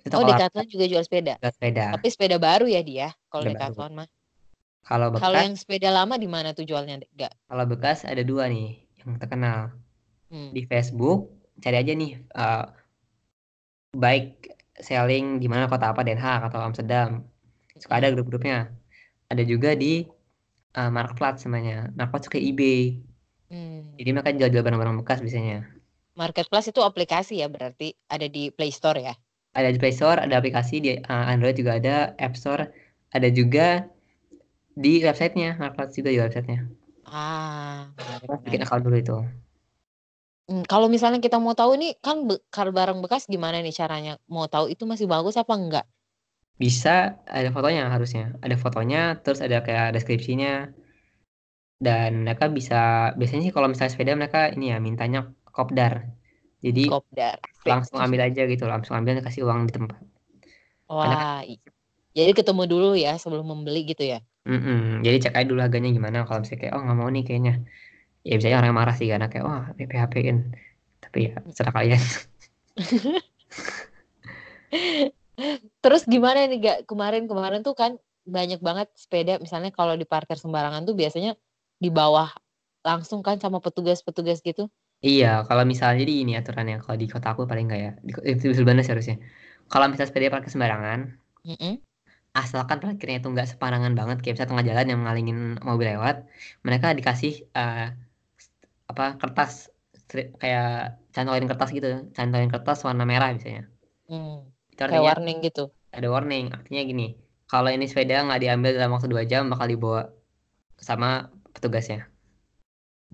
itu 0.00 0.06
Oh, 0.06 0.22
toko 0.22 0.22
olahraga 0.22 0.46
Decathlon 0.46 0.66
juga 0.70 0.84
jual 0.86 1.02
sepeda. 1.02 1.34
sepeda 1.42 1.84
Tapi 1.98 2.06
sepeda 2.14 2.36
baru 2.38 2.66
ya 2.70 2.80
dia, 2.86 3.08
kalau 3.26 3.42
Sepeda 3.42 3.58
baru. 3.58 3.74
Decathlon 3.74 3.92
mah. 3.98 4.08
kalau 4.86 5.06
Kalau 5.10 5.34
bekas 5.34 5.44
yang 5.50 5.56
sepeda 5.58 5.88
lama 5.90 6.14
di 6.16 6.28
mana 6.30 6.48
tuh 6.54 6.64
jualnya? 6.66 7.02
Enggak. 7.02 7.32
kalau 7.50 7.64
bekas 7.66 7.98
ada 8.06 8.22
dua 8.22 8.46
nih 8.46 8.78
yang 9.02 9.18
terkenal 9.18 9.74
Hmm. 10.30 10.54
di 10.54 10.62
Facebook 10.62 11.26
cari 11.58 11.76
aja 11.82 11.90
nih 11.90 12.12
eh, 12.22 12.64
bike 13.90 14.54
selling 14.78 15.42
di 15.42 15.46
mana 15.50 15.66
kota 15.66 15.90
apa 15.90 16.06
Den 16.06 16.16
Haag 16.22 16.46
atau 16.48 16.62
Amsterdam 16.62 17.26
suka 17.76 17.98
ada 17.98 18.08
grup-grupnya 18.14 18.70
ada 19.26 19.42
juga 19.42 19.74
di 19.74 20.06
eh, 20.78 20.90
Marketplace 20.94 21.42
namanya 21.50 21.90
Marketplace 21.98 22.30
kayak 22.30 22.46
eBay 22.54 22.80
Hmm. 23.50 23.82
jadi 23.98 24.14
mereka 24.14 24.30
jual-jual 24.30 24.62
barang-barang 24.62 25.02
bekas 25.02 25.18
biasanya 25.18 25.66
Marketplace 26.22 26.68
itu 26.72 26.80
aplikasi 26.90 27.32
ya 27.42 27.46
berarti 27.54 27.88
ada 28.14 28.26
di 28.36 28.42
Play 28.56 28.70
Store 28.78 28.98
ya. 29.08 29.14
ada 29.58 29.68
di 29.74 29.78
Play 29.82 29.94
Store 29.98 30.18
ada 30.24 30.34
aplikasi 30.40 30.74
di 30.84 30.90
eh, 30.98 31.24
Android 31.32 31.54
juga 31.60 31.72
ada 31.80 31.96
App 32.26 32.34
Store 32.40 32.62
ada 33.16 33.28
juga 33.38 33.66
di 34.84 34.92
websitenya 35.06 35.50
Marketplace 35.62 35.94
juga 35.98 36.10
di 36.14 36.18
websitenya 36.22 36.60
Ah, 37.04 37.92
Kita 38.20 38.34
bikin 38.44 38.60
account 38.64 38.82
dulu 38.86 38.96
itu 39.02 39.16
Hmm, 40.50 40.62
kalau 40.72 40.86
misalnya 40.94 41.20
kita 41.26 41.36
mau 41.44 41.54
tahu 41.60 41.72
nih 41.82 41.90
kan 42.06 42.16
be- 42.28 42.42
barang 42.78 42.98
bekas 43.04 43.22
gimana 43.34 43.56
nih 43.64 43.74
caranya? 43.80 44.12
Mau 44.34 44.46
tahu 44.54 44.64
itu 44.74 44.84
masih 44.90 45.06
bagus 45.14 45.34
apa 45.42 45.52
enggak? 45.60 45.84
bisa 46.62 46.90
ada 47.38 47.48
fotonya 47.56 47.82
harusnya 47.94 48.24
ada 48.44 48.56
fotonya 48.62 48.98
terus 49.22 49.40
ada 49.46 49.58
kayak 49.66 49.86
deskripsinya 49.96 50.50
dan 51.86 52.10
mereka 52.24 52.44
bisa 52.58 52.74
biasanya 53.18 53.42
sih 53.46 53.54
kalau 53.56 53.68
misalnya 53.70 53.92
sepeda 53.94 54.12
mereka 54.20 54.38
ini 54.56 54.64
ya 54.72 54.76
mintanya 54.86 55.18
kopdar 55.56 55.94
jadi 56.64 56.82
Kopdar. 56.92 57.36
langsung 57.66 57.98
ambil 58.00 58.20
aja 58.28 58.42
gitu 58.48 58.64
langsung 58.66 58.94
ambil 58.98 59.20
kasih 59.26 59.42
uang 59.46 59.68
di 59.68 59.72
tempat 59.76 59.98
Wah, 60.90 61.46
i- 61.46 61.62
jadi 62.18 62.32
ketemu 62.34 62.62
dulu 62.66 62.88
ya 62.98 63.14
sebelum 63.22 63.46
membeli 63.46 63.86
gitu 63.86 64.02
ya. 64.02 64.18
Mm-mm. 64.48 65.04
jadi 65.04 65.16
cek 65.22 65.34
aja 65.36 65.46
dulu 65.46 65.60
harganya 65.62 65.90
gimana 65.92 66.24
kalau 66.26 66.40
misalnya 66.42 66.60
kayak 66.64 66.74
oh 66.74 66.82
nggak 66.82 66.98
mau 66.98 67.08
nih 67.12 67.22
kayaknya 67.28 67.52
ya 68.26 68.32
biasanya 68.36 68.56
orang 68.58 68.68
yang 68.72 68.78
marah 68.80 68.94
sih 68.98 69.08
karena 69.12 69.26
kayak 69.32 69.44
wah 69.48 69.64
PHP 69.76 70.14
in 70.30 70.38
tapi 71.04 71.18
ya 71.28 71.32
serah 71.56 71.72
kalian 71.76 72.00
Terus 75.82 76.02
gimana 76.04 76.44
nih 76.48 76.58
gak 76.60 76.78
kemarin-kemarin 76.90 77.60
tuh 77.66 77.74
kan 77.80 77.96
banyak 78.28 78.60
banget 78.60 78.88
sepeda 78.94 79.32
misalnya 79.40 79.70
kalau 79.72 79.94
di 79.96 80.04
parkir 80.04 80.36
sembarangan 80.36 80.84
tuh 80.88 80.94
biasanya 81.00 81.30
di 81.80 81.88
bawah 81.88 82.28
langsung 82.84 83.20
kan 83.26 83.36
sama 83.40 83.58
petugas-petugas 83.64 84.38
gitu. 84.44 84.68
Iya 85.06 85.26
kalau 85.48 85.64
misalnya 85.70 85.96
jadi 86.02 86.12
ini 86.22 86.32
aturannya 86.40 86.74
kalau 86.84 86.96
di 87.02 87.06
kota 87.12 87.26
aku 87.32 87.42
paling 87.50 87.64
nggak 87.68 87.80
ya 87.86 87.90
di, 88.06 88.10
itu 88.32 88.44
sebenarnya 88.58 88.84
sih 88.86 88.92
harusnya 88.94 89.16
kalau 89.70 89.84
misalnya 89.88 90.10
sepeda 90.10 90.32
parkir 90.34 90.50
sembarangan 90.54 91.00
Mm-mm. 91.44 91.80
asalkan 92.40 92.78
parkirnya 92.82 93.16
itu 93.20 93.28
nggak 93.34 93.48
separangan 93.52 93.92
banget 93.98 94.16
kayak 94.20 94.32
misalnya 94.34 94.50
tengah 94.52 94.66
jalan 94.70 94.86
yang 94.92 95.00
ngalingin 95.04 95.38
mobil 95.68 95.86
lewat 95.92 96.16
mereka 96.66 96.86
dikasih 96.98 97.32
eh, 97.58 97.80
apa 98.90 99.04
kertas 99.20 99.52
stri- 100.02 100.32
kayak 100.40 100.66
cantolin 101.14 101.46
kertas 101.50 101.70
gitu 101.76 101.88
cantolin 102.16 102.50
kertas 102.54 102.78
warna 102.86 103.04
merah 103.12 103.28
misalnya 103.36 103.62
Hmm, 104.08 104.32
itu 104.72 104.82
Kayak 104.86 104.88
artinya 104.88 105.08
warning 105.08 105.38
gitu. 105.46 105.62
ada 105.98 106.08
warning 106.14 106.46
artinya 106.56 106.82
gini 106.90 107.04
kalau 107.50 107.70
ini 107.76 107.86
sepeda 107.90 108.14
nggak 108.26 108.40
diambil 108.44 108.70
dalam 108.76 108.92
waktu 108.94 109.08
dua 109.14 109.24
jam 109.32 109.42
bakal 109.52 109.68
dibawa 109.72 110.00
sama 110.88 111.08
petugasnya 111.54 112.09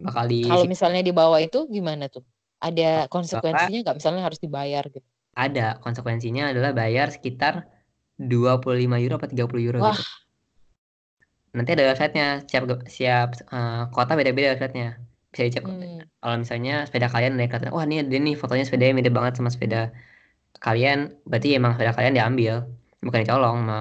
bakal 0.04 0.24
di 0.32 0.36
Kalau 0.48 0.64
misalnya 0.72 1.00
di 1.08 1.12
bawah 1.18 1.40
itu 1.46 1.58
gimana 1.76 2.04
tuh? 2.14 2.24
Ada 2.66 2.82
konsekuensinya 3.12 3.78
nggak? 3.82 3.96
Misalnya 3.98 4.22
harus 4.26 4.40
dibayar 4.44 4.84
gitu. 4.94 5.06
ada 5.44 5.66
konsekuensinya 5.84 6.42
adalah 6.52 6.70
bayar 6.80 7.06
sekitar 7.16 7.54
25 8.32 8.96
euro 9.04 9.14
atau 9.18 9.28
30 9.32 9.62
euro 9.68 9.78
Wah. 9.84 9.96
gitu 9.96 10.02
nanti 11.56 11.70
ada 11.74 11.84
websitenya 11.90 12.26
siap 12.50 12.62
siap 12.96 13.28
eh, 13.54 13.82
kota 13.94 14.12
beda-beda 14.18 14.48
websitenya 14.54 14.86
bisa 15.32 15.42
dicek 15.48 15.64
Hmm. 15.64 16.00
kalau 16.20 16.36
misalnya 16.42 16.72
sepeda 16.88 17.08
kalian 17.14 17.30
ada 17.36 17.42
yang 17.44 17.52
kata 17.56 17.66
wah 17.74 17.84
ini 17.88 17.96
ada 18.02 18.16
nih 18.26 18.34
fotonya 18.40 18.64
sepedanya 18.68 18.92
mirip 18.98 19.12
banget 19.18 19.32
sama 19.38 19.50
sepeda 19.54 19.78
kalian 20.66 20.98
berarti 21.30 21.48
emang 21.58 21.72
sepeda 21.76 21.92
kalian 21.98 22.14
diambil 22.18 22.54
bukan 23.06 23.20
dicolong 23.24 23.56
sama 23.64 23.76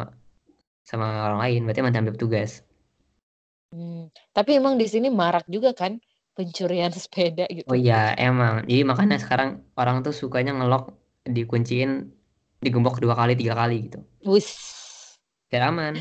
sama 0.89 1.08
orang 1.28 1.39
lain 1.43 1.60
berarti 1.65 1.80
emang 1.84 1.93
diambil 1.95 2.15
petugas 2.17 2.51
Hmm, 3.71 4.08
Tapi 4.36 4.60
emang 4.60 4.76
di 4.76 4.84
sini 4.84 5.08
marak 5.08 5.48
juga 5.48 5.71
kan 5.71 5.95
pencurian 6.36 6.91
sepeda 6.95 7.48
gitu. 7.48 7.65
oh 7.71 7.78
iya 7.78 8.12
emang. 8.19 8.67
Jadi 8.67 8.84
makanya 8.84 9.17
sekarang 9.17 9.63
orang 9.80 10.04
tuh 10.04 10.12
sukanya 10.12 10.52
ngelok 10.52 10.91
dikunciin 11.24 12.12
digembok 12.60 13.00
dua 13.00 13.15
kali 13.15 13.39
tiga 13.39 13.56
kali 13.56 13.88
gitu. 13.89 14.00
Wis. 14.28 14.52
biar 15.48 15.71
aman. 15.71 15.95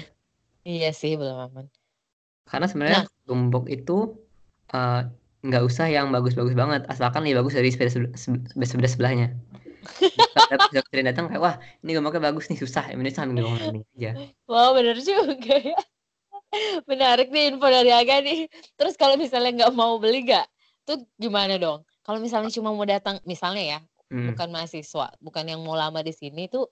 Iya 0.66 0.90
sih 0.90 1.14
belum 1.14 1.38
aman. 1.48 1.66
karena 2.44 2.66
sebenarnya 2.68 3.00
gembok 3.24 3.72
itu 3.72 4.20
eh, 4.74 5.00
nggak 5.44 5.62
usah 5.64 5.86
yang 5.88 6.10
bagus-bagus 6.10 6.52
banget. 6.58 6.84
Asalkan 6.90 7.24
lebih 7.24 7.44
bagus 7.44 7.54
dari 7.56 7.70
sepeda 7.72 7.92
sebe- 7.92 8.12
sebe- 8.18 8.68
sepeda 8.68 8.88
sebelahnya. 8.90 9.28
Yang 10.92 11.06
datang 11.08 11.24
kayak 11.30 11.40
wah 11.40 11.56
ini 11.84 11.90
gemboknya 11.94 12.32
bagus 12.32 12.50
nih 12.50 12.58
susah. 12.58 12.90
Penting 12.90 13.14
sambil 13.14 13.44
landing 13.46 13.84
aja. 13.96 14.10
Wah 14.48 14.72
bener 14.76 14.96
juga 15.00 15.54
ya. 15.56 15.76
Menarik 16.90 17.28
nih 17.34 17.54
info 17.54 17.66
dari 17.66 17.90
Aga 17.90 18.20
nih. 18.22 18.46
Terus 18.78 18.94
kalau 18.94 19.16
misalnya 19.18 19.50
nggak 19.64 19.72
mau 19.74 19.98
beli 19.98 20.24
nggak? 20.26 20.46
Tuh 20.84 21.00
gimana 21.16 21.56
dong? 21.56 21.82
Kalau 22.04 22.20
misalnya 22.20 22.52
cuma 22.52 22.70
mau 22.76 22.84
datang, 22.84 23.16
misalnya 23.24 23.64
ya, 23.64 23.78
Hmm. 24.12 24.30
bukan 24.30 24.48
mahasiswa, 24.52 25.16
bukan 25.18 25.44
yang 25.48 25.60
mau 25.64 25.74
lama 25.74 26.04
di 26.04 26.12
sini 26.12 26.46
tuh, 26.46 26.68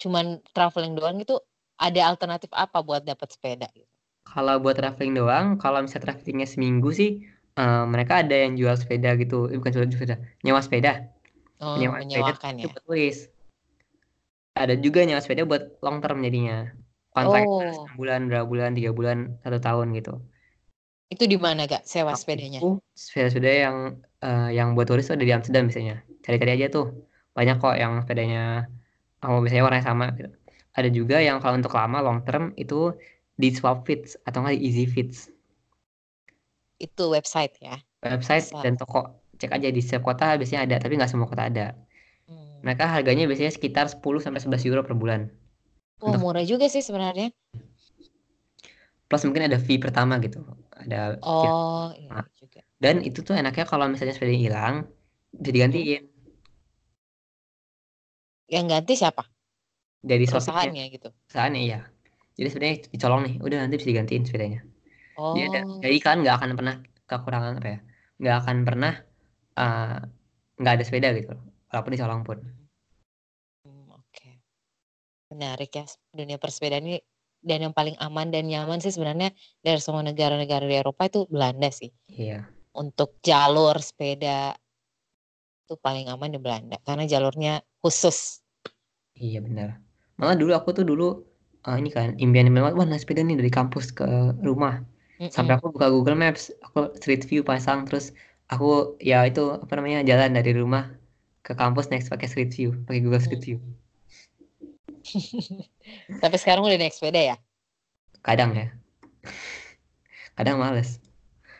cuman 0.00 0.40
traveling 0.56 0.96
doang 0.96 1.20
itu 1.20 1.36
ada 1.76 2.00
alternatif 2.08 2.48
apa 2.56 2.80
buat 2.80 3.04
dapat 3.04 3.28
sepeda? 3.36 3.68
gitu? 3.76 3.86
Kalau 4.24 4.56
buat 4.64 4.80
traveling 4.80 5.12
doang, 5.12 5.46
kalau 5.60 5.84
misalnya 5.84 6.16
travelingnya 6.16 6.48
seminggu 6.48 6.88
sih, 6.94 7.20
eh, 7.58 7.84
mereka 7.84 8.24
ada 8.24 8.32
yang 8.32 8.56
jual 8.56 8.72
sepeda 8.80 9.12
gitu, 9.20 9.52
eh, 9.52 9.58
bukan 9.60 9.72
jual 9.76 9.86
sepeda, 9.92 10.16
nyewa 10.40 10.60
sepeda, 10.64 10.92
Oh, 11.60 11.76
nyewa 11.76 12.00
sepeda 12.00 12.32
itu 12.32 12.40
ya. 12.40 12.56
buat 12.64 12.74
turis. 12.88 13.18
Ada 14.56 14.74
juga 14.80 15.04
nyewa 15.04 15.20
sepeda 15.20 15.42
buat 15.44 15.62
long 15.84 16.00
term 16.00 16.24
jadinya, 16.24 16.72
kontrak 17.16 17.44
Oh, 17.44 17.88
6 17.88 17.94
bulan, 18.00 18.20
berapa 18.28 18.46
bulan, 18.52 18.70
tiga 18.78 18.90
bulan, 18.98 19.18
satu 19.44 19.58
tahun 19.66 19.86
gitu. 19.98 20.10
itu 21.14 21.24
di 21.32 21.36
mana 21.44 21.60
gak 21.72 21.82
sewa 21.92 22.12
sepedanya? 22.20 22.60
itu 22.60 22.66
sepeda-sepeda 23.04 23.50
yang 23.64 23.76
eh, 24.24 24.42
yang 24.58 24.68
buat 24.74 24.86
turis 24.90 25.04
tuh 25.08 25.14
ada 25.16 25.24
di 25.28 25.34
Amsterdam 25.36 25.62
biasanya. 25.68 25.94
Cari-cari 26.24 26.50
aja 26.56 26.66
tuh, 26.76 26.84
banyak 27.36 27.54
kok 27.62 27.74
yang 27.82 27.92
sepedanya, 28.04 28.40
oh 29.24 29.36
biasanya 29.42 29.64
warnanya 29.66 29.86
sama 29.90 30.04
gitu. 30.18 30.30
Ada 30.78 30.88
juga 30.98 31.16
yang 31.26 31.36
kalau 31.42 31.56
untuk 31.60 31.74
lama 31.80 31.98
long 32.06 32.18
term 32.26 32.44
itu 32.62 32.76
di 33.42 33.48
Swap 33.56 33.78
Fits 33.88 34.10
atau 34.26 34.38
nggak 34.42 34.54
di 34.58 34.62
Easy 34.68 34.84
Fits. 34.94 35.18
Itu 36.86 37.04
website 37.16 37.54
ya. 37.66 37.74
website 38.06 38.46
Bisa. 38.52 38.60
dan 38.62 38.72
toko 38.80 38.98
cek 39.40 39.50
aja 39.56 39.68
di 39.76 39.80
setiap 39.84 40.02
kota 40.08 40.24
biasanya 40.38 40.62
ada 40.66 40.76
tapi 40.82 40.92
nggak 40.98 41.10
semua 41.12 41.28
kota 41.32 41.44
ada 41.50 41.62
Hmm. 42.28 42.62
mereka 42.64 42.84
harganya 42.94 43.24
biasanya 43.30 43.52
sekitar 43.56 43.86
10 43.92 44.20
sampai 44.24 44.40
11 44.42 44.62
euro 44.68 44.80
per 44.86 44.94
bulan 45.02 45.20
Wah 46.02 46.10
untuk- 46.10 46.22
murah 46.22 46.42
juga 46.42 46.66
sih 46.66 46.82
sebenarnya. 46.82 47.30
plus 49.06 49.28
mungkin 49.28 49.44
ada 49.44 49.60
fee 49.60 49.76
pertama 49.76 50.16
gitu 50.18 50.40
ada 50.72 51.20
fee. 51.20 51.48
Oh, 51.52 51.92
iya 51.92 52.08
Ah. 52.16 52.26
juga. 52.32 52.64
dan 52.80 53.04
itu 53.04 53.20
tuh 53.20 53.36
enaknya 53.36 53.68
kalau 53.68 53.84
misalnya 53.84 54.16
sepeda 54.16 54.32
hilang 54.32 54.88
bisa 55.30 55.52
digantiin 55.52 56.08
Yang 58.48 58.64
ganti 58.68 58.94
siapa? 58.96 59.22
dari 60.00 60.24
Perusahaannya 60.24 60.84
gitu. 60.90 61.08
perusahaannya 61.28 61.60
iya 61.60 61.80
jadi 62.34 62.48
sebenarnya 62.48 62.76
dicolong 62.88 63.20
nih 63.28 63.34
udah 63.38 63.58
nanti 63.60 63.74
bisa 63.78 63.88
digantiin 63.92 64.24
sepedanya 64.24 64.60
Oh, 65.14 65.36
jadi, 65.36 65.44
ada- 65.52 65.66
jadi 65.84 65.96
kalian 66.00 66.18
nggak 66.24 66.36
akan 66.40 66.50
pernah 66.56 66.74
kekurangan 67.04 67.52
apa 67.60 67.68
ya 67.68 67.78
nggak 68.16 68.36
akan 68.42 68.56
pernah 68.64 68.92
eh, 69.54 69.98
nggak 70.56 70.72
ada 70.72 70.84
sepeda 70.88 71.08
gitu 71.12 71.36
walaupun 71.68 71.92
dicolong 71.92 72.22
pun 72.24 72.38
hmm, 73.62 73.92
oke. 73.92 74.30
Menarik 75.32 75.70
ya 75.74 75.84
dunia 76.12 76.36
persepedaan 76.36 76.84
ini 76.86 76.98
dan 77.42 77.58
yang 77.64 77.74
paling 77.74 77.96
aman 77.98 78.30
dan 78.30 78.46
nyaman 78.46 78.78
sih 78.78 78.92
sebenarnya 78.94 79.34
dari 79.64 79.80
semua 79.82 80.02
negara-negara 80.06 80.62
di 80.68 80.76
Eropa 80.78 81.08
itu 81.10 81.26
Belanda 81.26 81.68
sih. 81.72 81.90
iya 82.08 82.46
Untuk 82.72 83.18
jalur 83.24 83.76
sepeda 83.82 84.54
itu 85.66 85.74
paling 85.80 86.06
aman 86.12 86.30
di 86.34 86.38
Belanda 86.38 86.76
karena 86.86 87.04
jalurnya 87.08 87.52
khusus. 87.82 88.18
iya 89.16 89.38
benar 89.46 89.68
malah 90.18 90.36
dulu 90.40 90.52
aku 90.58 90.68
tuh 90.76 90.84
dulu 90.90 91.04
eh, 91.66 91.76
ini 91.80 91.88
kan 91.96 92.08
impian 92.24 92.48
banget 92.56 92.72
wah 92.78 92.86
naik 92.88 93.02
sepeda 93.02 93.22
nih 93.24 93.36
dari 93.40 93.50
kampus 93.58 93.86
ke 93.98 94.04
rumah 94.46 94.74
sampai 95.34 95.52
Mm-mm. 95.54 95.58
aku 95.58 95.66
buka 95.74 95.86
Google 95.94 96.18
Maps 96.22 96.42
aku 96.66 96.78
street 96.98 97.22
view 97.28 97.40
pasang 97.50 97.78
terus 97.88 98.12
aku 98.52 98.64
ya 99.00 99.24
itu 99.30 99.40
apa 99.64 99.72
namanya 99.78 99.98
jalan 100.10 100.30
dari 100.38 100.52
rumah 100.60 100.84
ke 101.46 101.52
kampus 101.60 101.86
next 101.92 102.08
pakai 102.12 102.28
street 102.30 102.52
view 102.56 102.70
pakai 102.86 103.00
Google 103.04 103.22
Street 103.24 103.42
View 103.46 103.58
Tapi 106.22 106.36
sekarang 106.38 106.66
udah 106.66 106.78
naik 106.78 106.94
sepeda 106.94 107.34
ya. 107.34 107.36
kadang 108.22 108.54
ya. 108.54 108.70
Kadang 110.38 110.62
males. 110.62 111.02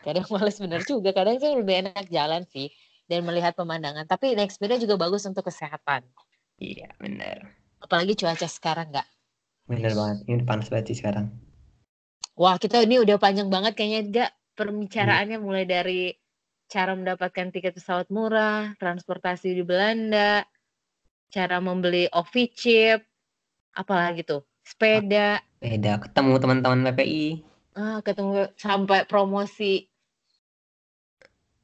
Kadang 0.01 0.27
males 0.31 0.57
bener 0.57 0.81
juga. 0.87 1.11
Kadang 1.11 1.37
sih 1.37 1.51
lebih 1.51 1.87
enak 1.87 2.07
jalan 2.07 2.47
sih 2.49 2.71
dan 3.11 3.27
melihat 3.27 3.53
pemandangan. 3.53 4.07
Tapi 4.07 4.33
naik 4.33 4.51
sepeda 4.51 4.79
juga 4.79 4.95
bagus 4.95 5.27
untuk 5.27 5.47
kesehatan. 5.47 6.07
Iya 6.59 6.91
bener. 6.97 7.51
Apalagi 7.83 8.15
cuaca 8.15 8.47
sekarang 8.47 8.95
nggak 8.95 9.07
bener 9.67 9.91
banget. 9.95 10.17
Ini 10.27 10.33
udah 10.43 10.47
panas 10.47 10.67
banget 10.71 10.85
sih 10.91 10.97
sekarang. 11.03 11.31
Wah 12.35 12.57
kita 12.57 12.81
ini 12.83 12.99
udah 12.99 13.19
panjang 13.19 13.47
banget 13.47 13.77
kayaknya 13.77 14.01
enggak 14.03 14.29
pembicaraannya 14.57 15.37
hmm. 15.37 15.45
mulai 15.45 15.65
dari 15.67 16.11
cara 16.71 16.97
mendapatkan 16.97 17.53
tiket 17.53 17.77
pesawat 17.77 18.09
murah 18.09 18.73
transportasi 18.81 19.53
di 19.53 19.61
Belanda 19.61 20.41
cara 21.29 21.57
membeli 21.61 22.09
OVI 22.09 22.43
chip 22.53 22.99
apalagi 23.73 24.21
tuh 24.23 24.41
sepeda 24.63 25.43
sepeda 25.59 25.99
ketemu 26.01 26.33
teman-teman 26.39 26.93
PPI 26.93 27.43
ah 27.73 27.99
ketemu 28.05 28.53
sampai 28.55 29.05
promosi 29.09 29.89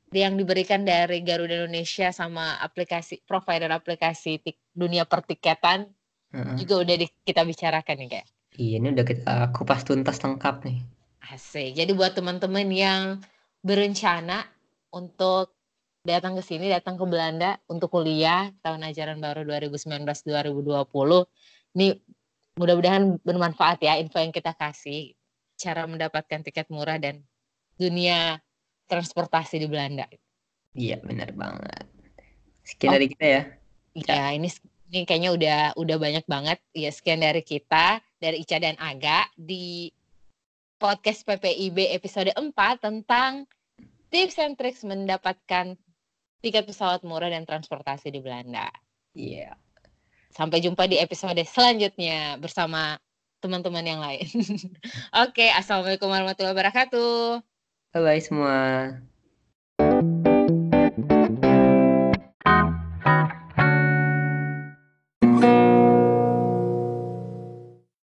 yang 0.10 0.38
diberikan 0.42 0.82
dari 0.82 1.22
Garuda 1.22 1.66
Indonesia 1.66 2.10
sama 2.10 2.58
aplikasi 2.66 3.22
provider 3.30 3.70
aplikasi 3.70 4.42
tik, 4.42 4.58
dunia 4.74 5.06
pertiketan 5.06 5.86
uh-huh. 6.34 6.58
juga 6.58 6.82
udah 6.82 6.96
di, 6.98 7.06
kita 7.26 7.46
bicarakan 7.46 7.96
nih 8.02 8.10
kayak. 8.10 8.28
Iya 8.58 8.76
ini 8.82 8.88
udah 8.98 9.06
kita 9.06 9.36
kupas 9.54 9.86
tuntas 9.86 10.18
lengkap 10.20 10.66
nih. 10.66 10.82
Asik. 11.30 11.78
Jadi 11.78 11.92
buat 11.94 12.18
teman-teman 12.18 12.66
yang 12.74 13.22
berencana 13.62 14.50
untuk 14.90 15.54
datang 16.02 16.34
ke 16.34 16.42
sini, 16.42 16.74
datang 16.74 16.98
ke 16.98 17.06
Belanda 17.06 17.62
untuk 17.70 17.94
kuliah 17.94 18.50
tahun 18.66 18.82
ajaran 18.90 19.22
baru 19.22 19.46
2019-2020, 19.46 20.90
ini 21.78 21.98
mudah-mudahan 22.60 23.22
bermanfaat 23.24 23.80
ya 23.80 23.96
info 24.02 24.20
yang 24.20 24.34
kita 24.36 24.52
kasih, 24.58 25.14
cara 25.56 25.86
mendapatkan 25.86 26.44
tiket 26.44 26.68
murah 26.68 27.00
dan 27.00 27.24
dunia 27.80 28.40
transportasi 28.92 29.64
di 29.64 29.68
Belanda. 29.72 30.10
Iya 30.76 31.00
benar 31.00 31.32
banget. 31.36 31.86
Sekian 32.68 32.92
oh. 32.92 32.96
dari 33.00 33.08
kita 33.08 33.26
ya. 33.26 33.42
Iya 33.96 34.24
ini 34.36 34.50
ini 34.90 35.00
kayaknya 35.06 35.32
udah 35.34 35.60
udah 35.78 35.98
banyak 35.98 36.26
banget. 36.26 36.60
Ya 36.76 36.92
sekian 36.92 37.22
dari 37.22 37.46
kita 37.46 38.04
dari 38.20 38.44
Ica 38.44 38.58
dan 38.60 38.76
Aga 38.82 39.30
di 39.38 39.94
podcast 40.80 41.24
PPIB 41.28 41.96
episode 41.96 42.32
4 42.36 42.56
tentang 42.80 43.48
tips 44.10 44.40
and 44.40 44.56
tricks 44.56 44.84
mendapatkan 44.88 45.76
tiket 46.40 46.64
pesawat 46.66 47.04
murah 47.04 47.30
dan 47.30 47.44
transportasi 47.44 48.12
di 48.12 48.20
Belanda. 48.24 48.72
Iya. 49.16 49.54
Yeah. 49.54 49.69
Sampai 50.30 50.62
jumpa 50.62 50.86
di 50.86 51.02
episode 51.02 51.42
selanjutnya 51.46 52.38
bersama 52.38 52.98
teman-teman 53.40 53.86
yang 53.86 54.02
lain. 54.04 54.26
Oke, 54.30 55.48
okay, 55.48 55.50
assalamualaikum 55.56 56.12
warahmatullahi 56.12 56.54
wabarakatuh. 56.54 57.42
Bye 57.96 58.02
bye 58.06 58.22
semua. 58.22 58.56